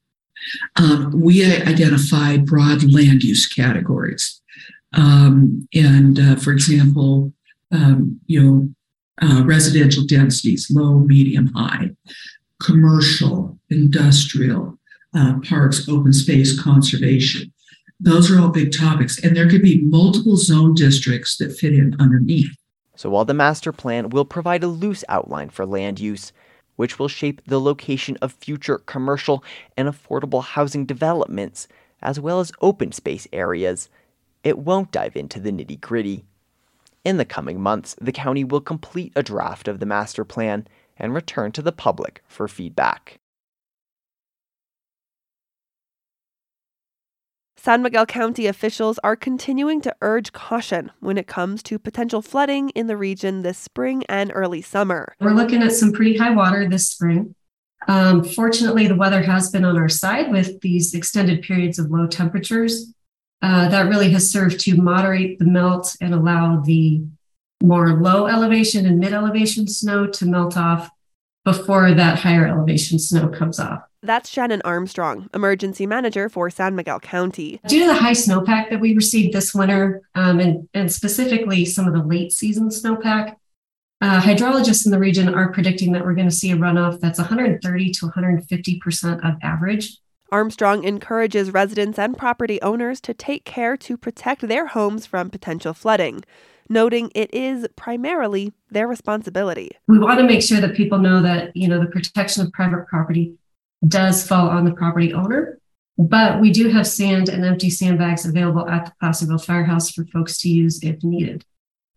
Um, 0.78 1.12
we 1.14 1.46
identify 1.46 2.38
broad 2.38 2.92
land 2.92 3.22
use 3.22 3.46
categories. 3.46 4.42
Um, 4.94 5.68
and 5.76 6.20
uh, 6.20 6.36
for 6.38 6.54
example, 6.54 7.32
um, 7.72 8.20
you 8.26 8.42
know, 8.42 8.70
uh, 9.22 9.44
residential 9.46 10.06
densities, 10.08 10.72
low, 10.72 10.98
medium, 10.98 11.52
high, 11.54 11.92
commercial, 12.64 13.60
industrial, 13.70 14.80
uh, 15.16 15.40
parks, 15.48 15.88
open 15.88 16.14
space, 16.14 16.60
conservation. 16.60 17.52
Those 18.00 18.30
are 18.30 18.40
all 18.40 18.50
big 18.50 18.78
topics, 18.78 19.24
and 19.24 19.36
there 19.36 19.50
could 19.50 19.62
be 19.62 19.82
multiple 19.84 20.38
zone 20.38 20.74
districts 20.74 21.38
that 21.38 21.56
fit 21.58 21.74
in 21.74 21.96
underneath. 22.00 22.54
So 22.96 23.10
while 23.10 23.26
the 23.26 23.34
master 23.34 23.72
plan 23.72 24.10
will 24.10 24.26
provide 24.26 24.64
a 24.64 24.68
loose 24.68 25.04
outline 25.10 25.50
for 25.50 25.66
land 25.66 26.00
use, 26.00 26.34
which 26.76 27.00
will 27.00 27.08
shape 27.08 27.42
the 27.46 27.60
location 27.60 28.18
of 28.22 28.34
future 28.34 28.80
commercial 28.80 29.44
and 29.78 29.88
affordable 29.88 30.44
housing 30.44 30.86
developments, 30.86 31.68
as 32.02 32.20
well 32.20 32.40
as 32.40 32.52
open 32.62 32.92
space 32.92 33.28
areas, 33.32 33.90
it 34.44 34.60
won't 34.60 34.92
dive 34.92 35.16
into 35.16 35.40
the 35.40 35.52
nitty 35.52 35.80
gritty. 35.80 36.26
In 37.04 37.18
the 37.18 37.26
coming 37.26 37.62
months, 37.62 37.96
the 38.02 38.12
county 38.12 38.44
will 38.44 38.62
complete 38.62 39.14
a 39.16 39.24
draft 39.24 39.68
of 39.68 39.80
the 39.80 39.86
master 39.86 40.26
plan 40.26 40.68
and 40.98 41.14
return 41.14 41.52
to 41.54 41.62
the 41.62 41.72
public 41.72 42.24
for 42.28 42.48
feedback. 42.48 43.20
San 47.66 47.82
Miguel 47.82 48.06
County 48.06 48.46
officials 48.46 49.00
are 49.04 49.16
continuing 49.16 49.82
to 49.82 49.96
urge 50.04 50.32
caution 50.34 50.92
when 51.00 51.18
it 51.18 51.26
comes 51.26 51.64
to 51.64 51.80
potential 51.80 52.22
flooding 52.22 52.70
in 52.76 52.86
the 52.86 52.96
region 52.96 53.42
this 53.42 53.58
spring 53.58 54.04
and 54.08 54.32
early 54.36 54.62
summer. 54.62 55.16
We're 55.20 55.32
looking 55.32 55.64
at 55.64 55.72
some 55.72 55.92
pretty 55.92 56.16
high 56.16 56.30
water 56.30 56.70
this 56.70 56.92
spring. 56.92 57.34
Um, 57.88 58.24
fortunately, 58.24 58.86
the 58.86 58.94
weather 58.94 59.24
has 59.24 59.50
been 59.50 59.66
on 59.66 59.78
our 59.80 59.90
side 59.90 60.30
with 60.30 60.62
these 60.62 60.94
extended 60.94 61.42
periods 61.42 61.80
of 61.80 61.90
low 61.90 62.06
temperatures. 62.06 62.94
Uh, 63.42 63.68
that 63.70 63.90
really 63.90 64.12
has 64.12 64.30
served 64.30 64.60
to 64.60 64.80
moderate 64.80 65.40
the 65.40 65.46
melt 65.46 65.96
and 66.00 66.14
allow 66.14 66.62
the 66.62 67.04
more 67.64 68.00
low 68.00 68.28
elevation 68.28 68.86
and 68.86 69.00
mid 69.00 69.12
elevation 69.12 69.68
snow 69.68 70.06
to 70.06 70.28
melt 70.28 70.56
off 70.56 70.92
before 71.44 71.96
that 71.96 72.20
higher 72.20 72.46
elevation 72.46 73.00
snow 73.00 73.28
comes 73.28 73.60
off. 73.60 73.82
That's 74.06 74.30
Shannon 74.30 74.62
Armstrong, 74.64 75.30
emergency 75.34 75.88
manager 75.88 76.30
for 76.30 76.52
San 76.52 76.76
Miguel 76.76 77.00
County. 77.00 77.60
Due 77.68 77.80
to 77.80 77.88
the 77.88 77.96
high 77.96 78.12
snowpack 78.12 78.70
that 78.70 78.80
we 78.80 78.94
received 78.94 79.34
this 79.34 79.56
winter, 79.56 80.04
um, 80.14 80.40
and, 80.40 80.70
and 80.76 80.92
specifically 80.92 81.66
some 81.66 81.88
of 81.88 81.94
the 81.94 82.04
late 82.04 82.32
season 82.32 82.70
snowpack, 82.70 83.36
uh, 84.02 84.22
hydrologists 84.22 84.86
in 84.86 84.92
the 84.92 85.00
region 85.00 85.34
are 85.34 85.52
predicting 85.52 85.92
that 85.94 86.04
we're 86.04 86.14
going 86.14 86.30
to 86.30 86.36
see 86.36 86.52
a 86.52 86.56
runoff 86.56 87.00
that's 87.00 87.18
130 87.18 87.92
to 87.92 88.06
150% 88.06 89.28
of 89.28 89.36
average. 89.42 89.98
Armstrong 90.32 90.84
encourages 90.84 91.52
residents 91.52 91.98
and 91.98 92.16
property 92.16 92.62
owners 92.62 93.02
to 93.02 93.14
take 93.14 93.44
care 93.44 93.76
to 93.78 93.98
protect 93.98 94.48
their 94.48 94.68
homes 94.68 95.08
from 95.08 95.32
potential 95.32 95.74
flooding, 95.74 96.24
noting 96.70 97.12
it 97.16 97.34
is 97.34 97.66
primarily 97.76 98.54
their 98.70 98.88
responsibility. 98.88 99.72
We 99.88 99.98
want 99.98 100.20
to 100.20 100.26
make 100.26 100.44
sure 100.44 100.62
that 100.62 100.76
people 100.76 101.00
know 101.00 101.24
that, 101.24 101.56
you 101.56 101.68
know, 101.68 101.80
the 101.80 101.88
protection 101.88 102.46
of 102.46 102.52
private 102.52 102.86
property 102.88 103.36
does 103.88 104.26
fall 104.26 104.50
on 104.50 104.66
the 104.66 104.74
property 104.74 105.14
owner, 105.14 105.60
but 105.98 106.42
we 106.42 106.52
do 106.52 106.70
have 106.70 106.88
sand 106.88 107.30
and 107.30 107.46
empty 107.46 107.70
sandbags 107.70 108.26
available 108.26 108.68
at 108.68 108.86
the 108.86 108.94
Placerville 109.00 109.38
Firehouse 109.38 109.92
for 109.92 110.06
folks 110.06 110.38
to 110.40 110.50
use 110.50 110.84
if 110.84 111.04
needed. 111.04 111.46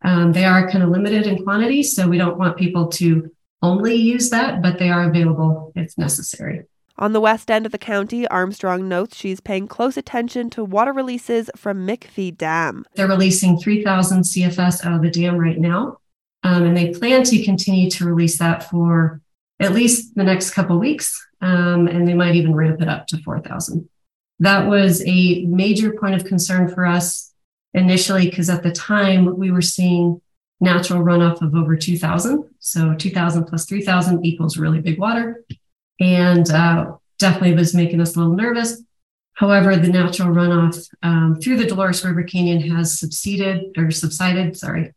Um, 0.02 0.32
they 0.32 0.44
are 0.44 0.70
kind 0.70 0.84
of 0.84 0.90
limited 0.90 1.26
in 1.26 1.42
quantity, 1.42 1.82
so 1.82 2.08
we 2.08 2.18
don't 2.18 2.38
want 2.38 2.56
people 2.56 2.88
to 2.88 3.30
only 3.62 3.94
use 3.94 4.30
that, 4.30 4.62
but 4.62 4.78
they 4.78 4.90
are 4.90 5.08
available 5.08 5.72
if 5.74 5.96
necessary. 5.98 6.62
On 7.00 7.12
the 7.12 7.20
west 7.20 7.50
end 7.50 7.64
of 7.64 7.72
the 7.72 7.78
county, 7.78 8.26
Armstrong 8.26 8.88
notes 8.88 9.16
she's 9.16 9.40
paying 9.40 9.68
close 9.68 9.96
attention 9.96 10.50
to 10.50 10.64
water 10.64 10.92
releases 10.92 11.48
from 11.56 11.86
McPhee 11.86 12.36
Dam. 12.36 12.84
They're 12.94 13.08
releasing 13.08 13.58
3,000 13.58 14.22
CFS 14.22 14.84
out 14.84 14.94
of 14.94 15.02
the 15.02 15.10
dam 15.10 15.36
right 15.36 15.58
now, 15.58 15.98
um, 16.42 16.64
and 16.64 16.76
they 16.76 16.92
plan 16.92 17.22
to 17.24 17.44
continue 17.44 17.88
to 17.90 18.04
release 18.04 18.38
that 18.38 18.68
for 18.68 19.20
at 19.60 19.72
least 19.72 20.14
the 20.14 20.24
next 20.24 20.50
couple 20.50 20.78
weeks, 20.78 21.24
um, 21.40 21.86
and 21.86 22.06
they 22.06 22.14
might 22.14 22.34
even 22.34 22.54
ramp 22.54 22.80
it 22.80 22.88
up 22.88 23.06
to 23.08 23.18
4,000. 23.18 23.88
That 24.40 24.66
was 24.66 25.02
a 25.06 25.44
major 25.46 25.92
point 25.92 26.14
of 26.14 26.24
concern 26.24 26.68
for 26.68 26.86
us 26.86 27.32
initially 27.74 28.28
because 28.28 28.48
at 28.48 28.62
the 28.62 28.72
time 28.72 29.36
we 29.36 29.50
were 29.50 29.62
seeing 29.62 30.20
natural 30.60 31.02
runoff 31.02 31.42
of 31.42 31.54
over 31.54 31.76
2,000. 31.76 32.44
So 32.58 32.94
2,000 32.94 33.44
plus 33.44 33.66
3,000 33.66 34.24
equals 34.24 34.56
really 34.56 34.80
big 34.80 34.98
water 34.98 35.44
and 36.00 36.48
uh, 36.50 36.92
definitely 37.18 37.54
was 37.54 37.74
making 37.74 38.00
us 38.00 38.16
a 38.16 38.18
little 38.18 38.34
nervous. 38.34 38.82
However, 39.34 39.76
the 39.76 39.88
natural 39.88 40.30
runoff 40.30 40.84
um, 41.02 41.38
through 41.40 41.58
the 41.58 41.66
Dolores 41.66 42.04
River 42.04 42.24
Canyon 42.24 42.60
has 42.70 42.98
subsided 42.98 43.66
or 43.76 43.90
subsided, 43.92 44.56
sorry. 44.56 44.92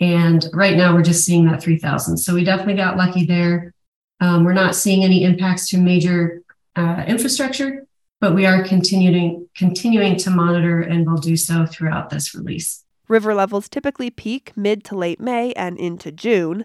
And 0.00 0.46
right 0.54 0.76
now 0.76 0.94
we're 0.94 1.02
just 1.02 1.24
seeing 1.24 1.46
that 1.46 1.62
3,000. 1.62 2.16
So 2.16 2.34
we 2.34 2.44
definitely 2.44 2.76
got 2.76 2.96
lucky 2.96 3.26
there. 3.26 3.73
Um, 4.20 4.44
we're 4.44 4.52
not 4.52 4.74
seeing 4.74 5.04
any 5.04 5.24
impacts 5.24 5.68
to 5.70 5.78
major 5.78 6.42
uh, 6.76 7.04
infrastructure, 7.06 7.86
but 8.20 8.34
we 8.34 8.44
are 8.46 8.64
continuing 8.64 9.48
continuing 9.56 10.16
to 10.16 10.30
monitor 10.30 10.80
and 10.80 11.06
will 11.06 11.18
do 11.18 11.36
so 11.36 11.66
throughout 11.66 12.10
this 12.10 12.34
release. 12.34 12.84
River 13.08 13.34
levels 13.34 13.68
typically 13.68 14.10
peak 14.10 14.52
mid 14.56 14.82
to 14.84 14.96
late 14.96 15.20
May 15.20 15.52
and 15.52 15.78
into 15.78 16.10
June. 16.10 16.64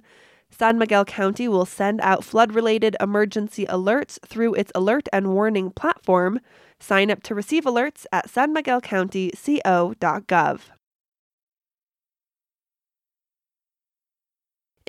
San 0.51 0.79
Miguel 0.79 1.05
County 1.05 1.47
will 1.47 1.65
send 1.65 2.01
out 2.01 2.23
flood 2.23 2.53
related 2.53 2.97
emergency 2.99 3.67
alerts 3.67 4.17
through 4.25 4.55
its 4.55 4.71
alert 4.73 5.07
and 5.13 5.31
warning 5.33 5.69
platform. 5.71 6.39
Sign 6.79 7.11
up 7.11 7.21
to 7.23 7.35
receive 7.35 7.65
alerts 7.65 8.05
at 8.11 8.29
sanmiguelcountyco.gov. 8.29 10.61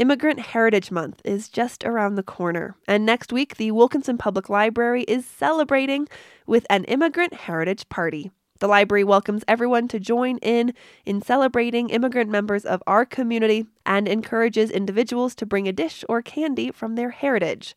Immigrant 0.01 0.41
Heritage 0.41 0.91
Month 0.91 1.21
is 1.27 1.51
just 1.51 1.85
around 1.85 2.15
the 2.15 2.23
corner, 2.23 2.75
and 2.89 3.05
next 3.05 3.35
week 3.35 3.59
the 3.59 3.71
Wilkinson 3.71 4.17
Public 4.17 4.49
Library 4.49 5.03
is 5.03 5.27
celebrating 5.27 6.09
with 6.47 6.67
an 6.71 6.85
Immigrant 6.85 7.35
Heritage 7.35 7.87
Party. 7.91 8.31
The 8.61 8.67
library 8.67 9.05
welcomes 9.05 9.45
everyone 9.47 9.89
to 9.89 10.01
join 10.01 10.39
in 10.39 10.73
in 11.05 11.21
celebrating 11.21 11.91
immigrant 11.91 12.31
members 12.31 12.65
of 12.65 12.83
our 12.87 13.05
community 13.05 13.67
and 13.85 14.09
encourages 14.09 14.71
individuals 14.71 15.35
to 15.35 15.45
bring 15.45 15.69
a 15.69 15.73
dish 15.73 16.03
or 16.09 16.23
candy 16.23 16.71
from 16.71 16.95
their 16.95 17.11
heritage. 17.11 17.77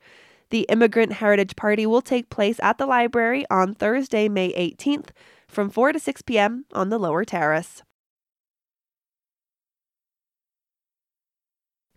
The 0.49 0.61
Immigrant 0.69 1.11
Heritage 1.11 1.57
Party 1.57 1.85
will 1.85 2.01
take 2.01 2.29
place 2.29 2.57
at 2.63 2.77
the 2.77 2.85
library 2.85 3.45
on 3.49 3.75
Thursday, 3.75 4.29
May 4.29 4.53
18th 4.53 5.09
from 5.49 5.69
4 5.69 5.91
to 5.91 5.99
6 5.99 6.21
p.m. 6.21 6.63
on 6.71 6.87
the 6.87 6.97
lower 6.97 7.25
terrace. 7.25 7.83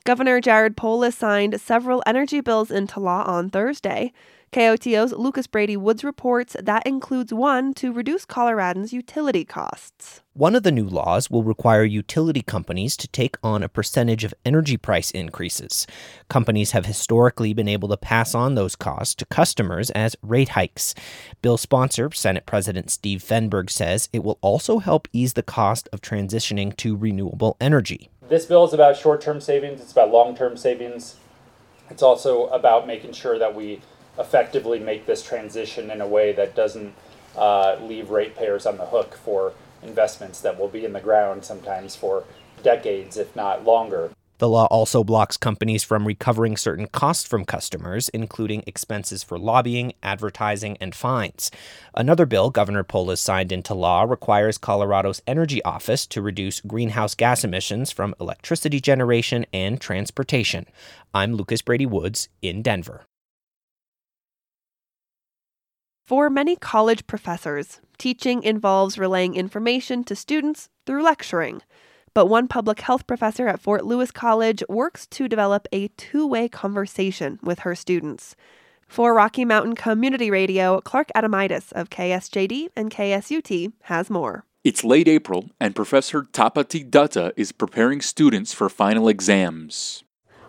Governor 0.06 0.40
Jared 0.40 0.76
Polis 0.76 1.16
signed 1.16 1.60
several 1.60 2.00
energy 2.06 2.40
bills 2.40 2.70
into 2.70 3.00
law 3.00 3.24
on 3.24 3.50
Thursday. 3.50 4.12
KOTO's 4.52 5.12
Lucas 5.12 5.48
Brady 5.48 5.76
Woods 5.76 6.04
reports 6.04 6.54
that 6.62 6.86
includes 6.86 7.34
one 7.34 7.74
to 7.74 7.92
reduce 7.92 8.24
Coloradans' 8.24 8.92
utility 8.92 9.44
costs. 9.44 10.20
One 10.32 10.54
of 10.54 10.62
the 10.62 10.70
new 10.70 10.86
laws 10.86 11.28
will 11.28 11.42
require 11.42 11.82
utility 11.82 12.42
companies 12.42 12.96
to 12.98 13.08
take 13.08 13.36
on 13.42 13.64
a 13.64 13.68
percentage 13.68 14.22
of 14.22 14.32
energy 14.44 14.76
price 14.76 15.10
increases. 15.10 15.88
Companies 16.28 16.70
have 16.70 16.86
historically 16.86 17.52
been 17.52 17.66
able 17.66 17.88
to 17.88 17.96
pass 17.96 18.32
on 18.32 18.54
those 18.54 18.76
costs 18.76 19.16
to 19.16 19.26
customers 19.26 19.90
as 19.90 20.14
rate 20.22 20.50
hikes. 20.50 20.94
Bill 21.42 21.56
sponsor, 21.56 22.12
Senate 22.12 22.46
President 22.46 22.92
Steve 22.92 23.24
Fenberg, 23.24 23.70
says 23.70 24.08
it 24.12 24.22
will 24.22 24.38
also 24.40 24.78
help 24.78 25.08
ease 25.12 25.32
the 25.32 25.42
cost 25.42 25.88
of 25.92 26.00
transitioning 26.00 26.76
to 26.76 26.96
renewable 26.96 27.56
energy. 27.60 28.08
This 28.28 28.44
bill 28.44 28.64
is 28.64 28.72
about 28.72 28.96
short 28.96 29.20
term 29.20 29.40
savings, 29.40 29.80
it's 29.80 29.92
about 29.92 30.10
long 30.10 30.36
term 30.36 30.56
savings. 30.56 31.16
It's 31.88 32.02
also 32.02 32.48
about 32.48 32.86
making 32.86 33.12
sure 33.12 33.38
that 33.38 33.54
we 33.54 33.80
effectively 34.18 34.80
make 34.80 35.06
this 35.06 35.22
transition 35.22 35.90
in 35.90 36.00
a 36.00 36.06
way 36.06 36.32
that 36.32 36.56
doesn't 36.56 36.94
uh, 37.36 37.76
leave 37.80 38.10
ratepayers 38.10 38.66
on 38.66 38.76
the 38.76 38.86
hook 38.86 39.14
for 39.14 39.52
investments 39.82 40.40
that 40.40 40.58
will 40.58 40.68
be 40.68 40.84
in 40.84 40.92
the 40.92 41.00
ground 41.00 41.44
sometimes 41.44 41.94
for 41.94 42.24
decades, 42.62 43.16
if 43.16 43.36
not 43.36 43.64
longer. 43.64 44.10
The 44.38 44.48
law 44.48 44.66
also 44.66 45.02
blocks 45.02 45.36
companies 45.36 45.82
from 45.82 46.06
recovering 46.06 46.56
certain 46.56 46.88
costs 46.88 47.26
from 47.26 47.46
customers, 47.46 48.10
including 48.10 48.64
expenses 48.66 49.22
for 49.22 49.38
lobbying, 49.38 49.94
advertising, 50.02 50.76
and 50.78 50.94
fines. 50.94 51.50
Another 51.94 52.26
bill 52.26 52.50
Governor 52.50 52.82
Polis 52.82 53.20
signed 53.20 53.50
into 53.50 53.72
law 53.72 54.02
requires 54.02 54.58
Colorado's 54.58 55.22
Energy 55.26 55.62
Office 55.64 56.06
to 56.08 56.20
reduce 56.20 56.60
greenhouse 56.60 57.14
gas 57.14 57.44
emissions 57.44 57.90
from 57.90 58.14
electricity 58.20 58.80
generation 58.80 59.46
and 59.52 59.80
transportation. 59.80 60.66
I'm 61.14 61.34
Lucas 61.34 61.62
Brady 61.62 61.86
Woods 61.86 62.28
in 62.42 62.60
Denver. 62.60 63.06
For 66.04 66.30
many 66.30 66.54
college 66.56 67.06
professors, 67.06 67.80
teaching 67.98 68.42
involves 68.42 68.98
relaying 68.98 69.34
information 69.34 70.04
to 70.04 70.14
students 70.14 70.68
through 70.86 71.02
lecturing. 71.02 71.62
But 72.16 72.30
one 72.30 72.48
public 72.48 72.80
health 72.80 73.06
professor 73.06 73.46
at 73.46 73.60
Fort 73.60 73.84
Lewis 73.84 74.10
College 74.10 74.64
works 74.70 75.06
to 75.08 75.28
develop 75.28 75.68
a 75.70 75.88
two 75.98 76.26
way 76.26 76.48
conversation 76.48 77.38
with 77.42 77.58
her 77.58 77.74
students. 77.74 78.34
For 78.88 79.12
Rocky 79.12 79.44
Mountain 79.44 79.74
Community 79.74 80.30
Radio, 80.30 80.80
Clark 80.80 81.08
Adomaitis 81.14 81.74
of 81.74 81.90
KSJD 81.90 82.68
and 82.74 82.90
KSUT 82.90 83.70
has 83.82 84.08
more. 84.08 84.46
It's 84.64 84.82
late 84.82 85.08
April, 85.08 85.50
and 85.60 85.76
Professor 85.76 86.22
Tapati 86.22 86.88
Dutta 86.88 87.34
is 87.36 87.52
preparing 87.52 88.00
students 88.00 88.54
for 88.54 88.70
final 88.70 89.08
exams. 89.08 90.02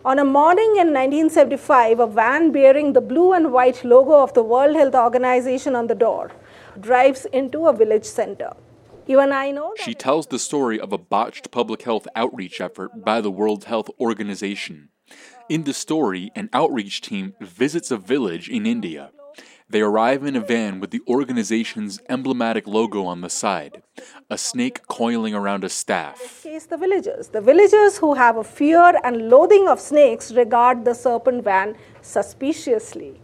On 0.05 0.19
a 0.19 0.23
morning 0.23 0.77
in 0.77 0.93
1975, 0.93 1.99
a 1.99 2.07
van 2.07 2.53
bearing 2.53 2.93
the 2.93 3.01
blue 3.01 3.33
and 3.33 3.51
white 3.51 3.83
logo 3.83 4.23
of 4.23 4.33
the 4.33 4.41
World 4.41 4.77
Health 4.77 4.95
Organization 4.95 5.75
on 5.75 5.87
the 5.87 5.95
door 5.95 6.31
drives 6.79 7.25
into 7.33 7.67
a 7.67 7.73
village 7.73 8.05
center. 8.05 8.53
Even 9.07 9.31
I 9.31 9.51
know. 9.51 9.73
She 9.77 9.93
tells 9.93 10.27
the 10.27 10.39
story 10.39 10.79
of 10.79 10.91
a 10.91 10.97
botched 10.97 11.49
public 11.51 11.83
health 11.83 12.07
outreach 12.15 12.59
effort 12.59 13.05
by 13.05 13.21
the 13.21 13.31
World 13.31 13.65
Health 13.65 13.89
Organization. 13.99 14.89
In 15.47 15.63
the 15.63 15.73
story, 15.73 16.31
an 16.35 16.49
outreach 16.51 16.99
team 16.99 17.33
visits 17.39 17.89
a 17.89 17.97
village 17.97 18.49
in 18.49 18.65
India. 18.65 19.11
They 19.69 19.81
arrive 19.81 20.23
in 20.23 20.35
a 20.35 20.41
van 20.41 20.79
with 20.79 20.91
the 20.91 21.01
organization's 21.07 21.99
emblematic 22.09 22.67
logo 22.67 23.05
on 23.05 23.19
the 23.21 23.29
side, 23.29 23.83
a 24.29 24.37
snake 24.37 24.87
coiling 24.87 25.33
around 25.33 25.63
a 25.65 25.69
staff. 25.69 26.41
Chase 26.43 26.65
the 26.65 26.77
villagers. 26.77 27.29
The 27.29 27.41
villagers 27.41 27.97
who 27.97 28.13
have 28.13 28.37
a 28.37 28.43
fear 28.43 28.93
and 29.03 29.29
loathing 29.29 29.67
of 29.67 29.79
snakes 29.81 30.31
regard 30.31 30.85
the 30.85 30.93
serpent 30.93 31.43
van 31.43 31.75
suspiciously. 32.01 33.19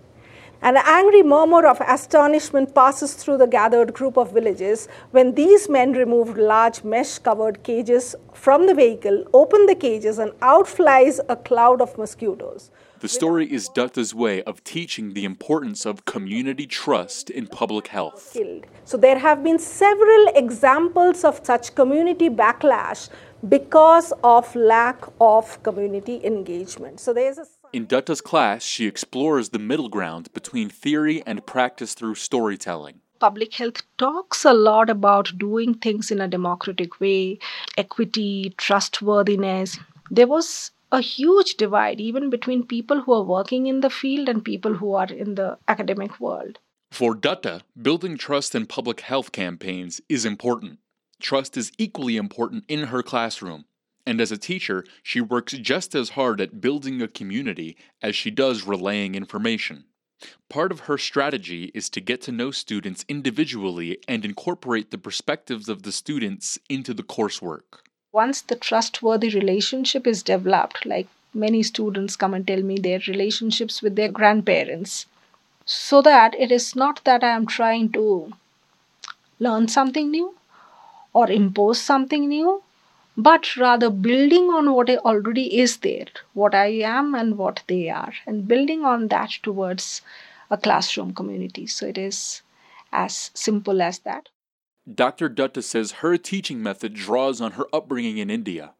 An 0.64 0.78
angry 0.78 1.24
murmur 1.24 1.68
of 1.68 1.82
astonishment 1.82 2.74
passes 2.74 3.16
through 3.16 3.36
the 3.38 3.48
gathered 3.48 3.94
group 3.94 4.18
of 4.18 4.32
villagers 4.32 4.88
when 5.12 5.36
these 5.36 5.68
men 5.68 5.92
remove 5.92 6.38
large 6.38 6.86
mesh 6.86 7.20
covered 7.20 7.64
cages 7.64 8.16
from 8.34 8.66
the 8.66 8.74
vehicle, 8.74 9.26
open 9.34 9.66
the 9.66 9.76
cages, 9.76 10.20
and 10.20 10.32
out 10.42 10.66
flies 10.66 11.20
a 11.28 11.36
cloud 11.36 11.82
of 11.82 11.98
mosquitoes. 11.98 12.72
The 13.02 13.10
story 13.10 13.52
is 13.52 13.68
Dutta's 13.68 14.16
way 14.16 14.42
of 14.44 14.64
teaching 14.64 15.14
the 15.14 15.26
importance 15.26 15.86
of 15.86 16.06
community 16.06 16.66
trust 16.66 17.30
in 17.30 17.48
public 17.48 17.88
health. 17.88 18.34
So 18.86 18.96
there 18.96 19.20
have 19.20 19.44
been 19.44 19.60
several 19.60 20.28
examples 20.34 21.26
of 21.26 21.42
such 21.44 21.76
community 21.76 22.30
backlash 22.30 23.10
because 23.50 24.14
of 24.24 24.56
lack 24.56 25.04
of 25.20 25.62
community 25.62 26.22
engagement. 26.24 27.02
So 27.02 27.12
there's 27.12 27.38
a 27.38 27.46
in 27.74 27.88
Dutta's 27.88 28.22
class, 28.22 28.64
she 28.64 28.86
explores 28.86 29.50
the 29.50 29.60
middle 29.60 29.90
ground 29.90 30.32
between 30.34 30.70
theory 30.70 31.24
and 31.26 31.46
practice 31.46 31.96
through 31.96 32.16
storytelling. 32.16 33.02
Public 33.20 33.54
health 33.56 33.82
talks 33.98 34.46
a 34.46 34.54
lot 34.54 34.90
about 34.90 35.38
doing 35.38 35.74
things 35.74 36.12
in 36.12 36.22
a 36.22 36.28
democratic 36.28 37.00
way, 37.00 37.40
equity, 37.78 38.54
trustworthiness. 38.58 39.80
There 40.12 40.28
was 40.28 40.72
a 40.92 41.02
huge 41.02 41.56
divide 41.56 42.00
even 42.00 42.30
between 42.30 42.68
people 42.68 43.02
who 43.02 43.14
are 43.14 43.24
working 43.24 43.66
in 43.66 43.80
the 43.82 43.90
field 43.90 44.30
and 44.30 44.46
people 44.46 44.76
who 44.76 44.94
are 44.94 45.08
in 45.12 45.36
the 45.36 45.58
academic 45.68 46.20
world. 46.20 46.60
For 46.92 47.16
Dutta, 47.16 47.62
building 47.82 48.18
trust 48.18 48.54
in 48.54 48.68
public 48.68 49.02
health 49.02 49.32
campaigns 49.32 50.00
is 50.08 50.26
important. 50.26 50.78
Trust 51.20 51.58
is 51.58 51.72
equally 51.80 52.18
important 52.18 52.66
in 52.68 52.84
her 52.84 53.02
classroom. 53.02 53.66
And 54.06 54.20
as 54.20 54.32
a 54.32 54.38
teacher, 54.38 54.84
she 55.02 55.22
works 55.22 55.54
just 55.54 55.96
as 55.96 56.10
hard 56.10 56.42
at 56.42 56.60
building 56.60 57.02
a 57.02 57.08
community 57.08 57.78
as 58.02 58.16
she 58.16 58.32
does 58.32 58.64
relaying 58.64 59.16
information. 59.16 59.86
Part 60.50 60.72
of 60.72 60.82
her 60.82 60.98
strategy 60.98 61.72
is 61.74 61.90
to 61.90 62.02
get 62.02 62.22
to 62.24 62.32
know 62.32 62.52
students 62.52 63.06
individually 63.10 63.98
and 64.08 64.24
incorporate 64.24 64.92
the 64.92 64.98
perspectives 64.98 65.68
of 65.68 65.84
the 65.84 65.92
students 65.92 66.60
into 66.70 66.94
the 66.94 67.04
coursework. 67.04 67.82
Once 68.12 68.42
the 68.42 68.56
trustworthy 68.56 69.30
relationship 69.30 70.06
is 70.06 70.24
developed, 70.24 70.86
like 70.86 71.08
many 71.34 71.64
students 71.64 72.16
come 72.16 72.34
and 72.34 72.46
tell 72.46 72.62
me 72.62 72.78
their 72.78 73.00
relationships 73.08 73.82
with 73.82 73.96
their 73.96 74.12
grandparents, 74.12 75.08
so 75.66 76.02
that 76.02 76.36
it 76.40 76.52
is 76.52 76.76
not 76.76 77.04
that 77.06 77.24
I 77.24 77.30
am 77.30 77.46
trying 77.48 77.92
to 77.94 78.34
learn 79.40 79.68
something 79.68 80.12
new 80.12 80.36
or 81.14 81.30
impose 81.30 81.82
something 81.82 82.28
new, 82.28 82.62
but 83.16 83.56
rather 83.56 83.90
building 83.90 84.50
on 84.50 84.74
what 84.74 84.90
already 84.90 85.60
is 85.60 85.78
there, 85.78 86.08
what 86.34 86.56
I 86.56 86.68
am 86.68 87.14
and 87.14 87.38
what 87.38 87.64
they 87.68 87.90
are, 87.90 88.14
and 88.26 88.48
building 88.48 88.84
on 88.84 89.08
that 89.10 89.32
towards 89.44 90.02
a 90.50 90.58
classroom 90.58 91.14
community. 91.14 91.68
So 91.68 91.88
it 91.88 91.98
is 91.98 92.42
as 92.92 93.32
simple 93.34 93.82
as 93.82 94.00
that. 94.00 94.30
Dr. 94.94 95.30
Dutta 95.30 95.64
says 95.64 96.04
her 96.04 96.18
teaching 96.18 96.62
method 96.62 96.94
draws 96.94 97.40
on 97.40 97.54
her 97.54 97.66
upbringing 97.72 98.18
in 98.18 98.30
India 98.30 98.72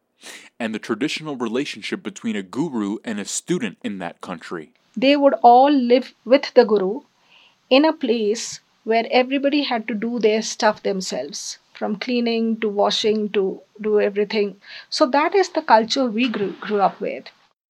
and 0.58 0.74
the 0.74 0.78
traditional 0.78 1.36
relationship 1.36 2.02
between 2.02 2.36
a 2.36 2.42
guru 2.42 2.98
and 3.04 3.18
a 3.18 3.24
student 3.24 3.78
in 3.82 3.98
that 3.98 4.20
country. 4.20 4.72
They 4.96 5.16
would 5.16 5.34
all 5.42 5.72
live 5.72 6.12
with 6.24 6.52
the 6.54 6.64
guru 6.64 7.00
in 7.70 7.84
a 7.84 7.92
place 7.92 8.60
where 8.84 9.06
everybody 9.10 9.62
had 9.62 9.88
to 9.88 9.94
do 9.94 10.18
their 10.18 10.42
stuff 10.42 10.82
themselves 10.82 11.58
from 11.74 11.96
cleaning 11.96 12.58
to 12.60 12.68
washing 12.68 13.28
to 13.30 13.60
do 13.80 14.00
everything. 14.00 14.56
So 14.88 15.06
that 15.06 15.34
is 15.34 15.50
the 15.50 15.62
culture 15.62 16.06
we 16.06 16.28
grew, 16.28 16.52
grew 16.60 16.80
up 16.80 17.00
with. 17.00 17.24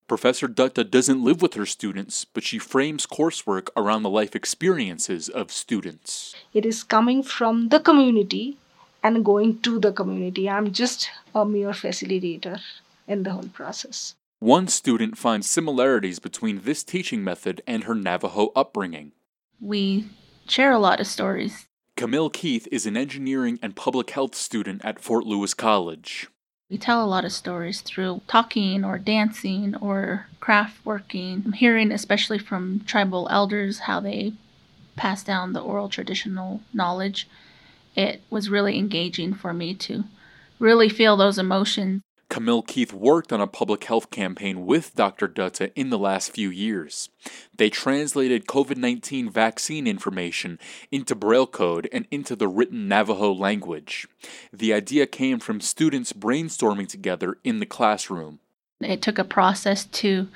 Professor 0.06 0.46
Dutta 0.46 0.88
doesn't 0.88 1.24
live 1.24 1.40
with 1.40 1.54
her 1.54 1.64
students, 1.64 2.26
but 2.26 2.44
she 2.44 2.58
frames 2.58 3.06
coursework 3.06 3.70
around 3.74 4.02
the 4.02 4.10
life 4.10 4.36
experiences 4.36 5.30
of 5.30 5.50
students. 5.50 6.34
It 6.52 6.66
is 6.66 6.82
coming 6.82 7.22
from 7.22 7.70
the 7.70 7.80
community 7.80 8.58
and 9.02 9.24
going 9.24 9.60
to 9.60 9.78
the 9.80 9.92
community. 9.92 10.48
I'm 10.48 10.72
just 10.72 11.08
a 11.34 11.46
mere 11.46 11.70
facilitator 11.70 12.60
in 13.08 13.22
the 13.22 13.30
whole 13.30 13.48
process. 13.48 14.14
One 14.40 14.68
student 14.68 15.16
finds 15.16 15.48
similarities 15.48 16.18
between 16.18 16.60
this 16.60 16.84
teaching 16.84 17.24
method 17.24 17.62
and 17.66 17.84
her 17.84 17.94
Navajo 17.94 18.52
upbringing. 18.54 19.12
We 19.58 20.06
share 20.46 20.72
a 20.72 20.78
lot 20.78 21.00
of 21.00 21.06
stories. 21.06 21.66
Camille 21.96 22.30
Keith 22.30 22.66
is 22.72 22.86
an 22.86 22.96
engineering 22.96 23.56
and 23.62 23.76
public 23.76 24.10
health 24.10 24.34
student 24.34 24.84
at 24.84 24.98
Fort 24.98 25.26
Lewis 25.26 25.54
College. 25.54 26.26
We 26.68 26.76
tell 26.76 27.04
a 27.04 27.06
lot 27.06 27.24
of 27.24 27.30
stories 27.30 27.82
through 27.82 28.22
talking 28.26 28.84
or 28.84 28.98
dancing 28.98 29.76
or 29.76 30.26
craft 30.40 30.84
working. 30.84 31.52
Hearing, 31.52 31.92
especially 31.92 32.38
from 32.38 32.80
tribal 32.84 33.28
elders, 33.30 33.80
how 33.80 34.00
they 34.00 34.32
pass 34.96 35.22
down 35.22 35.52
the 35.52 35.60
oral 35.60 35.88
traditional 35.88 36.62
knowledge. 36.72 37.28
It 37.94 38.22
was 38.28 38.50
really 38.50 38.76
engaging 38.76 39.32
for 39.32 39.52
me 39.52 39.72
to 39.74 40.04
really 40.58 40.88
feel 40.88 41.16
those 41.16 41.38
emotions. 41.38 42.02
Camille 42.34 42.62
Keith 42.62 42.92
worked 42.92 43.32
on 43.32 43.40
a 43.40 43.46
public 43.46 43.84
health 43.84 44.10
campaign 44.10 44.66
with 44.66 44.96
Dr. 44.96 45.28
Dutta 45.28 45.70
in 45.76 45.90
the 45.90 45.98
last 45.98 46.32
few 46.32 46.50
years. 46.50 47.08
They 47.56 47.70
translated 47.70 48.48
COVID 48.48 48.76
19 48.76 49.30
vaccine 49.30 49.86
information 49.86 50.58
into 50.90 51.14
Braille 51.14 51.46
code 51.46 51.88
and 51.92 52.08
into 52.10 52.34
the 52.34 52.48
written 52.48 52.88
Navajo 52.88 53.32
language. 53.32 54.08
The 54.52 54.74
idea 54.74 55.06
came 55.06 55.38
from 55.38 55.60
students 55.60 56.12
brainstorming 56.12 56.88
together 56.88 57.38
in 57.44 57.60
the 57.60 57.66
classroom. 57.66 58.40
It 58.80 59.00
took 59.00 59.20
a 59.20 59.22
process 59.22 59.84
to 59.84 60.26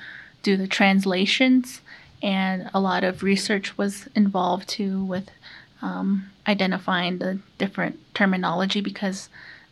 do 0.41 0.55
the 0.55 0.67
translations, 0.67 1.81
and 2.23 2.69
a 2.73 2.79
lot 2.79 3.03
of 3.03 3.23
research 3.23 3.77
was 3.77 4.07
involved 4.15 4.69
too 4.69 5.03
with 5.03 5.31
um, 5.81 6.31
identifying 6.47 7.17
the 7.17 7.39
different 7.57 7.99
terminology 8.13 8.79
because 8.79 9.27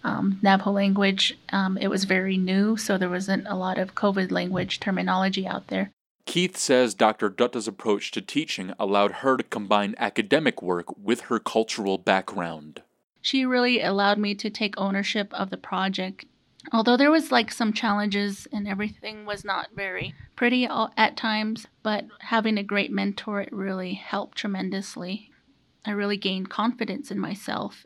um, 0.07 0.39
Navajo 0.41 0.71
language, 0.71 1.37
um, 1.49 1.77
it 1.77 1.89
was 1.89 2.05
very 2.05 2.37
new, 2.37 2.77
so 2.77 2.97
there 2.97 3.09
wasn't 3.09 3.45
a 3.47 3.55
lot 3.55 3.77
of 3.77 3.93
COVID 3.93 4.31
language 4.31 4.79
terminology 4.79 5.45
out 5.45 5.67
there. 5.67 5.91
Keith 6.25 6.55
says 6.55 6.93
Dr. 6.93 7.29
Dutta's 7.29 7.67
approach 7.67 8.11
to 8.11 8.21
teaching 8.21 8.73
allowed 8.79 9.11
her 9.23 9.35
to 9.35 9.43
combine 9.43 9.95
academic 9.97 10.61
work 10.61 10.97
with 10.97 11.21
her 11.21 11.39
cultural 11.39 11.97
background. 11.97 12.81
She 13.21 13.45
really 13.45 13.81
allowed 13.81 14.17
me 14.17 14.33
to 14.35 14.49
take 14.49 14.75
ownership 14.77 15.33
of 15.33 15.49
the 15.49 15.57
project. 15.57 16.25
Although 16.71 16.97
there 16.97 17.11
was 17.11 17.31
like 17.31 17.51
some 17.51 17.73
challenges 17.73 18.47
and 18.51 18.67
everything 18.67 19.25
was 19.25 19.43
not 19.43 19.69
very 19.73 20.13
pretty 20.35 20.65
at 20.65 21.17
times, 21.17 21.67
but 21.83 22.05
having 22.19 22.57
a 22.57 22.63
great 22.63 22.91
mentor 22.91 23.41
it 23.41 23.51
really 23.51 23.93
helped 23.93 24.37
tremendously. 24.37 25.31
I 25.85 25.91
really 25.91 26.17
gained 26.17 26.49
confidence 26.49 27.09
in 27.11 27.19
myself 27.19 27.85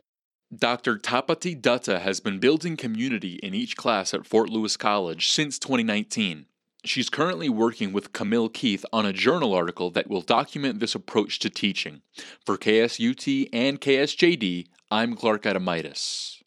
Dr. 0.54 0.98
Tapati 0.98 1.58
Dutta 1.58 1.98
has 2.02 2.20
been 2.20 2.38
building 2.38 2.76
community 2.76 3.36
in 3.36 3.54
each 3.54 3.74
class 3.74 4.12
at 4.12 4.26
Fort 4.26 4.50
Lewis 4.50 4.76
College 4.76 5.30
since 5.30 5.58
2019. 5.58 6.44
She's 6.84 7.08
currently 7.08 7.48
working 7.48 7.94
with 7.94 8.12
Camille 8.12 8.50
Keith 8.50 8.84
on 8.92 9.06
a 9.06 9.14
journal 9.14 9.54
article 9.54 9.90
that 9.92 10.10
will 10.10 10.20
document 10.20 10.78
this 10.78 10.94
approach 10.94 11.38
to 11.38 11.48
teaching. 11.48 12.02
For 12.44 12.58
KSUT 12.58 13.48
and 13.50 13.80
KSJD, 13.80 14.66
I'm 14.90 15.16
Clark 15.16 15.44
Adomaitis. 15.44 16.42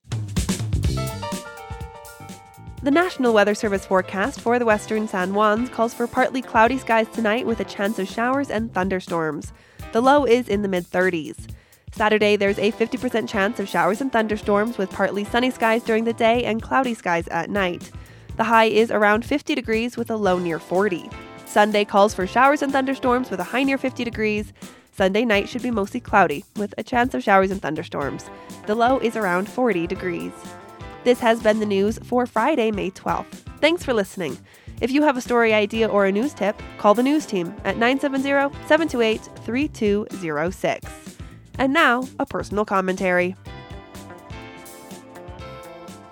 The 2.83 2.91
National 2.91 3.33
Weather 3.33 3.55
Service 3.55 3.87
forecast 3.87 4.39
for 4.39 4.59
the 4.59 4.65
western 4.65 5.07
San 5.07 5.31
Juans 5.31 5.69
calls 5.69 5.95
for 5.95 6.05
partly 6.05 6.43
cloudy 6.43 6.77
skies 6.77 7.07
tonight 7.11 7.47
with 7.47 7.59
a 7.59 7.65
chance 7.65 7.97
of 7.97 8.07
showers 8.07 8.51
and 8.51 8.71
thunderstorms. 8.71 9.51
The 9.93 10.01
low 10.01 10.25
is 10.25 10.47
in 10.47 10.61
the 10.61 10.67
mid 10.67 10.85
30s. 10.85 11.47
Saturday, 11.95 12.35
there's 12.35 12.59
a 12.59 12.73
50% 12.73 13.29
chance 13.29 13.57
of 13.57 13.69
showers 13.69 14.01
and 14.01 14.11
thunderstorms 14.11 14.77
with 14.77 14.89
partly 14.89 15.23
sunny 15.23 15.49
skies 15.49 15.81
during 15.81 16.03
the 16.03 16.11
day 16.11 16.43
and 16.43 16.61
cloudy 16.61 16.93
skies 16.93 17.25
at 17.29 17.49
night. 17.49 17.89
The 18.35 18.43
high 18.43 18.65
is 18.65 18.91
around 18.91 19.23
50 19.23 19.55
degrees 19.55 19.95
with 19.95 20.11
a 20.11 20.17
low 20.17 20.37
near 20.37 20.59
40. 20.59 21.09
Sunday 21.45 21.85
calls 21.85 22.13
for 22.13 22.27
showers 22.27 22.61
and 22.61 22.73
thunderstorms 22.73 23.29
with 23.29 23.39
a 23.39 23.45
high 23.45 23.63
near 23.63 23.77
50 23.77 24.03
degrees. 24.03 24.51
Sunday 24.91 25.23
night 25.23 25.47
should 25.47 25.63
be 25.63 25.71
mostly 25.71 26.01
cloudy 26.01 26.43
with 26.57 26.73
a 26.77 26.83
chance 26.83 27.13
of 27.13 27.23
showers 27.23 27.49
and 27.49 27.61
thunderstorms. 27.61 28.25
The 28.67 28.75
low 28.75 28.99
is 28.99 29.15
around 29.15 29.47
40 29.47 29.87
degrees. 29.87 30.33
This 31.05 31.21
has 31.21 31.41
been 31.41 31.61
the 31.61 31.65
news 31.65 31.97
for 32.03 32.25
Friday, 32.25 32.71
May 32.71 32.91
12th. 32.91 33.31
Thanks 33.61 33.85
for 33.85 33.93
listening. 33.93 34.37
If 34.81 34.91
you 34.91 35.03
have 35.03 35.15
a 35.15 35.21
story 35.21 35.53
idea 35.53 35.87
or 35.87 36.05
a 36.05 36.11
news 36.11 36.33
tip, 36.33 36.61
call 36.77 36.93
the 36.93 37.03
news 37.03 37.25
team 37.25 37.55
at 37.63 37.77
970 37.77 38.53
728 38.67 39.21
3206. 39.45 41.04
And 41.57 41.71
now, 41.71 42.07
a 42.19 42.25
personal 42.25 42.65
commentary. 42.65 43.35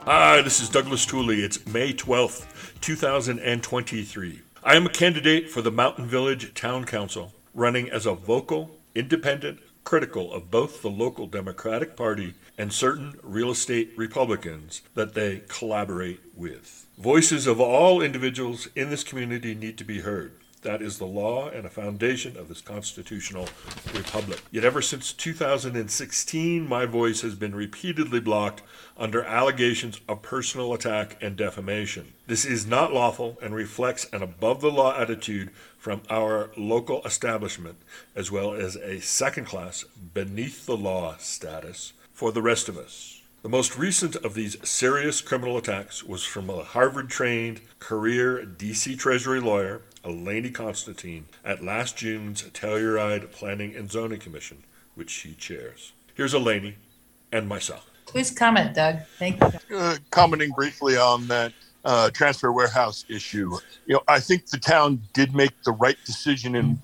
Hi, 0.06 0.42
this 0.42 0.62
is 0.62 0.70
Douglas 0.70 1.06
Tooley. 1.06 1.44
It's 1.44 1.66
May 1.68 1.94
12th, 1.94 2.80
2023. 2.80 4.42
I 4.64 4.76
am 4.76 4.86
a 4.86 4.90
candidate 4.90 5.50
for 5.50 5.62
the 5.62 5.72
Mountain 5.72 6.08
Village 6.08 6.54
Town 6.54 6.86
Council, 6.86 7.34
running 7.54 7.90
as 7.90 8.06
a 8.06 8.14
vocal, 8.14 8.80
independent, 8.96 9.60
critical 9.84 10.34
of 10.34 10.50
both 10.50 10.82
the 10.82 10.90
local 10.90 11.28
Democratic 11.28 11.98
Party 11.98 12.36
and 12.58 12.72
certain 12.72 13.16
real 13.22 13.52
estate 13.52 13.92
Republicans 13.98 14.82
that 14.96 15.14
they 15.14 15.42
collaborate 15.50 16.22
with. 16.36 16.88
Voices 16.98 17.48
of 17.48 17.60
all 17.60 18.02
individuals 18.02 18.70
in 18.76 18.90
this 18.90 19.04
community 19.04 19.54
need 19.54 19.78
to 19.78 19.84
be 19.84 20.00
heard. 20.00 20.32
That 20.64 20.82
is 20.82 20.98
the 20.98 21.06
law 21.06 21.50
and 21.50 21.66
a 21.66 21.70
foundation 21.70 22.38
of 22.38 22.48
this 22.48 22.62
constitutional 22.62 23.50
republic. 23.94 24.42
Yet 24.50 24.64
ever 24.64 24.82
since 24.82 25.12
2016, 25.12 26.68
my 26.68 26.86
voice 26.86 27.22
has 27.22 27.36
been 27.36 27.54
repeatedly 27.54 28.22
blocked 28.22 28.64
under 28.98 29.24
allegations 29.24 30.00
of 30.08 30.22
personal 30.22 30.74
attack 30.74 31.18
and 31.22 31.36
defamation. 31.36 32.14
This 32.28 32.46
is 32.46 32.66
not 32.66 32.94
lawful 32.94 33.38
and 33.42 33.54
reflects 33.54 34.06
an 34.14 34.24
above 34.24 34.62
the 34.62 34.72
law 34.72 34.98
attitude 34.98 35.52
from 35.78 36.02
our 36.10 36.50
local 36.56 37.04
establishment, 37.04 37.78
as 38.16 38.32
well 38.32 38.54
as 38.54 38.78
a 38.78 39.02
second 39.02 39.46
class, 39.46 39.84
beneath 40.14 40.66
the 40.66 40.78
law 40.78 41.18
status 41.18 41.92
for 42.14 42.32
the 42.32 42.42
rest 42.42 42.70
of 42.70 42.78
us. 42.78 43.22
The 43.42 43.50
most 43.50 43.78
recent 43.78 44.16
of 44.16 44.36
these 44.36 44.56
serious 44.64 45.20
criminal 45.20 45.58
attacks 45.58 46.02
was 46.02 46.24
from 46.24 46.50
a 46.50 46.64
Harvard 46.64 47.10
trained 47.10 47.60
career 47.80 48.46
DC 48.46 48.98
Treasury 48.98 49.42
lawyer, 49.42 49.82
Eleni 50.04 50.54
Constantine, 50.54 51.26
at 51.46 51.64
last 51.64 51.98
June's 51.98 52.44
Telluride 52.44 53.32
Planning 53.32 53.76
and 53.76 53.90
Zoning 53.90 54.20
Commission, 54.20 54.64
which 54.96 55.10
she 55.10 55.34
chairs. 55.34 55.94
Here's 56.14 56.34
Eleni 56.34 56.76
and 57.32 57.48
myself. 57.48 57.90
Please 58.06 58.30
comment, 58.30 58.76
Doug. 58.76 58.98
Thank 59.18 59.42
you. 59.70 59.78
Uh, 59.78 59.98
commenting 60.12 60.52
briefly 60.52 60.98
on 60.98 61.28
that 61.28 61.54
uh, 61.86 62.10
transfer 62.12 62.52
warehouse 62.52 63.06
issue, 63.10 63.58
you 63.86 63.96
know, 63.96 64.04
I 64.08 64.20
think 64.20 64.48
the 64.48 64.58
town 64.58 65.02
did 65.14 65.34
make 65.34 65.52
the 65.64 65.72
right 65.72 65.98
decision 66.06 66.56
in 66.56 66.80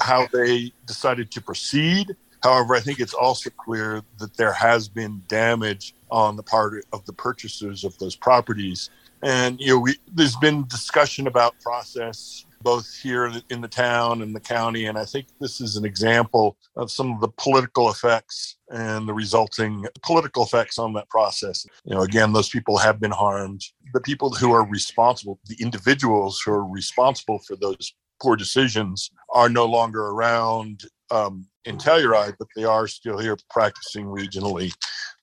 how 0.00 0.26
they 0.32 0.72
decided 0.86 1.30
to 1.32 1.40
proceed. 1.40 2.16
However, 2.42 2.74
I 2.74 2.80
think 2.80 2.98
it's 2.98 3.14
also 3.14 3.50
clear 3.50 4.02
that 4.18 4.36
there 4.36 4.52
has 4.52 4.88
been 4.88 5.22
damage 5.28 5.94
on 6.10 6.36
the 6.36 6.42
part 6.42 6.84
of 6.92 7.04
the 7.06 7.12
purchasers 7.12 7.84
of 7.84 7.96
those 7.98 8.16
properties. 8.16 8.90
And 9.22 9.60
you 9.60 9.68
know, 9.68 9.78
we, 9.78 9.96
there's 10.12 10.36
been 10.36 10.66
discussion 10.66 11.28
about 11.28 11.54
process 11.60 12.44
both 12.62 12.92
here 12.94 13.32
in 13.50 13.60
the 13.60 13.68
town 13.68 14.22
and 14.22 14.34
the 14.34 14.40
county. 14.40 14.86
And 14.86 14.98
I 14.98 15.04
think 15.04 15.26
this 15.40 15.60
is 15.60 15.76
an 15.76 15.84
example 15.84 16.56
of 16.76 16.90
some 16.90 17.12
of 17.12 17.20
the 17.20 17.28
political 17.28 17.90
effects 17.90 18.58
and 18.70 19.08
the 19.08 19.12
resulting 19.12 19.86
political 20.02 20.42
effects 20.44 20.78
on 20.78 20.92
that 20.94 21.08
process. 21.08 21.66
You 21.84 21.94
know, 21.94 22.02
again, 22.02 22.32
those 22.32 22.48
people 22.48 22.78
have 22.78 23.00
been 23.00 23.10
harmed. 23.10 23.62
The 23.92 24.00
people 24.00 24.30
who 24.30 24.52
are 24.52 24.66
responsible, 24.66 25.38
the 25.46 25.56
individuals 25.60 26.40
who 26.44 26.52
are 26.52 26.66
responsible 26.66 27.40
for 27.40 27.56
those 27.56 27.92
poor 28.20 28.36
decisions, 28.36 29.10
are 29.30 29.48
no 29.48 29.66
longer 29.66 30.06
around 30.06 30.84
um, 31.10 31.46
in 31.64 31.76
Telluride, 31.76 32.34
but 32.38 32.48
they 32.56 32.64
are 32.64 32.86
still 32.86 33.18
here 33.18 33.36
practicing 33.50 34.06
regionally 34.06 34.72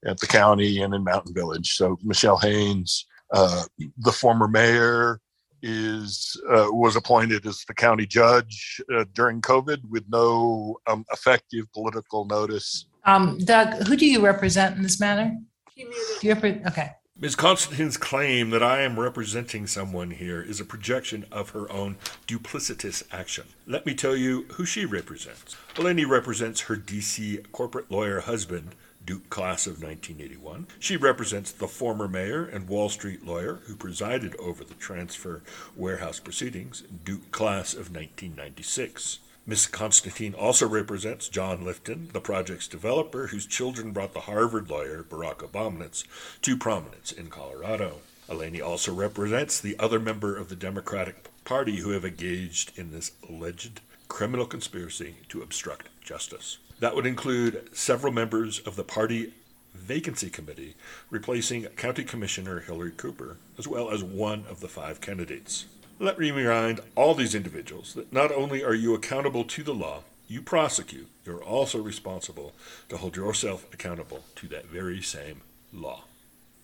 at 0.05 0.19
the 0.19 0.27
county 0.27 0.81
and 0.81 0.93
in 0.93 1.03
Mountain 1.03 1.33
Village. 1.33 1.73
So 1.73 1.97
Michelle 2.03 2.37
Haynes, 2.37 3.05
uh, 3.33 3.63
the 3.97 4.11
former 4.11 4.47
mayor, 4.47 5.19
is 5.61 6.39
uh, 6.49 6.67
was 6.69 6.95
appointed 6.95 7.45
as 7.45 7.63
the 7.65 7.73
county 7.73 8.05
judge 8.05 8.81
uh, 8.93 9.05
during 9.13 9.41
COVID 9.41 9.83
with 9.89 10.03
no 10.09 10.77
um, 10.87 11.05
effective 11.11 11.71
political 11.73 12.25
notice. 12.25 12.85
Um, 13.05 13.37
Doug, 13.39 13.87
who 13.87 13.95
do 13.95 14.05
you 14.05 14.23
represent 14.23 14.75
in 14.75 14.83
this 14.83 14.99
matter? 14.99 15.35
Do 15.75 16.27
you 16.27 16.35
repre- 16.35 16.65
okay. 16.67 16.91
Ms. 17.21 17.35
Constantine's 17.35 17.97
claim 17.97 18.49
that 18.51 18.63
I 18.63 18.79
am 18.81 18.97
representing 18.97 19.67
someone 19.67 20.11
here 20.11 20.41
is 20.41 20.61
a 20.61 20.65
projection 20.65 21.25
of 21.33 21.49
her 21.49 21.69
own 21.69 21.97
duplicitous 22.27 23.03
action. 23.11 23.43
Let 23.67 23.85
me 23.85 23.93
tell 23.93 24.15
you 24.15 24.45
who 24.53 24.63
she 24.63 24.85
represents. 24.85 25.57
Eleni 25.75 26.07
represents 26.07 26.61
her 26.61 26.77
DC 26.77 27.51
corporate 27.51 27.91
lawyer 27.91 28.21
husband, 28.21 28.73
Duke 29.05 29.29
class 29.29 29.65
of 29.65 29.81
1981. 29.81 30.67
She 30.79 30.97
represents 30.97 31.51
the 31.51 31.67
former 31.67 32.07
mayor 32.07 32.45
and 32.45 32.67
Wall 32.67 32.89
Street 32.89 33.25
lawyer 33.25 33.59
who 33.65 33.75
presided 33.75 34.35
over 34.35 34.63
the 34.63 34.75
transfer 34.75 35.41
warehouse 35.75 36.19
proceedings, 36.19 36.83
Duke 37.03 37.31
class 37.31 37.73
of 37.73 37.91
1996. 37.91 39.19
Ms. 39.47 39.65
Constantine 39.65 40.35
also 40.35 40.67
represents 40.67 41.27
John 41.27 41.65
Lifton, 41.65 42.11
the 42.11 42.21
project's 42.21 42.67
developer 42.67 43.27
whose 43.27 43.47
children 43.47 43.91
brought 43.91 44.13
the 44.13 44.21
Harvard 44.21 44.69
lawyer 44.69 45.01
Barack 45.01 45.37
Obama 45.37 46.05
to 46.41 46.57
prominence 46.57 47.11
in 47.11 47.31
Colorado. 47.31 48.01
Eleni 48.29 48.63
also 48.63 48.93
represents 48.93 49.59
the 49.59 49.75
other 49.79 49.99
member 49.99 50.37
of 50.37 50.49
the 50.49 50.55
Democratic 50.55 51.29
Party 51.45 51.77
who 51.77 51.89
have 51.91 52.05
engaged 52.05 52.77
in 52.77 52.91
this 52.91 53.13
alleged 53.27 53.81
criminal 54.07 54.45
conspiracy 54.45 55.15
to 55.29 55.41
obstruct 55.41 55.89
justice. 56.03 56.59
That 56.79 56.95
would 56.95 57.05
include 57.05 57.69
several 57.73 58.13
members 58.13 58.59
of 58.59 58.75
the 58.75 58.83
party 58.83 59.33
vacancy 59.73 60.29
committee 60.29 60.75
replacing 61.09 61.65
County 61.65 62.03
Commissioner 62.03 62.59
Hilary 62.61 62.91
Cooper, 62.91 63.37
as 63.57 63.67
well 63.67 63.91
as 63.91 64.03
one 64.03 64.45
of 64.49 64.59
the 64.61 64.67
five 64.67 65.01
candidates. 65.01 65.65
Let 65.99 66.17
me 66.17 66.31
remind 66.31 66.79
all 66.95 67.13
these 67.13 67.35
individuals 67.35 67.93
that 67.93 68.13
not 68.13 68.31
only 68.31 68.63
are 68.63 68.73
you 68.73 68.93
accountable 68.93 69.43
to 69.43 69.63
the 69.63 69.73
law, 69.73 70.03
you 70.27 70.41
prosecute, 70.41 71.09
you're 71.25 71.43
also 71.43 71.81
responsible 71.81 72.53
to 72.87 72.97
hold 72.97 73.15
yourself 73.15 73.65
accountable 73.73 74.23
to 74.35 74.47
that 74.47 74.67
very 74.67 75.01
same 75.01 75.41
law. 75.73 76.03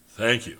Thank 0.08 0.48
you. 0.48 0.60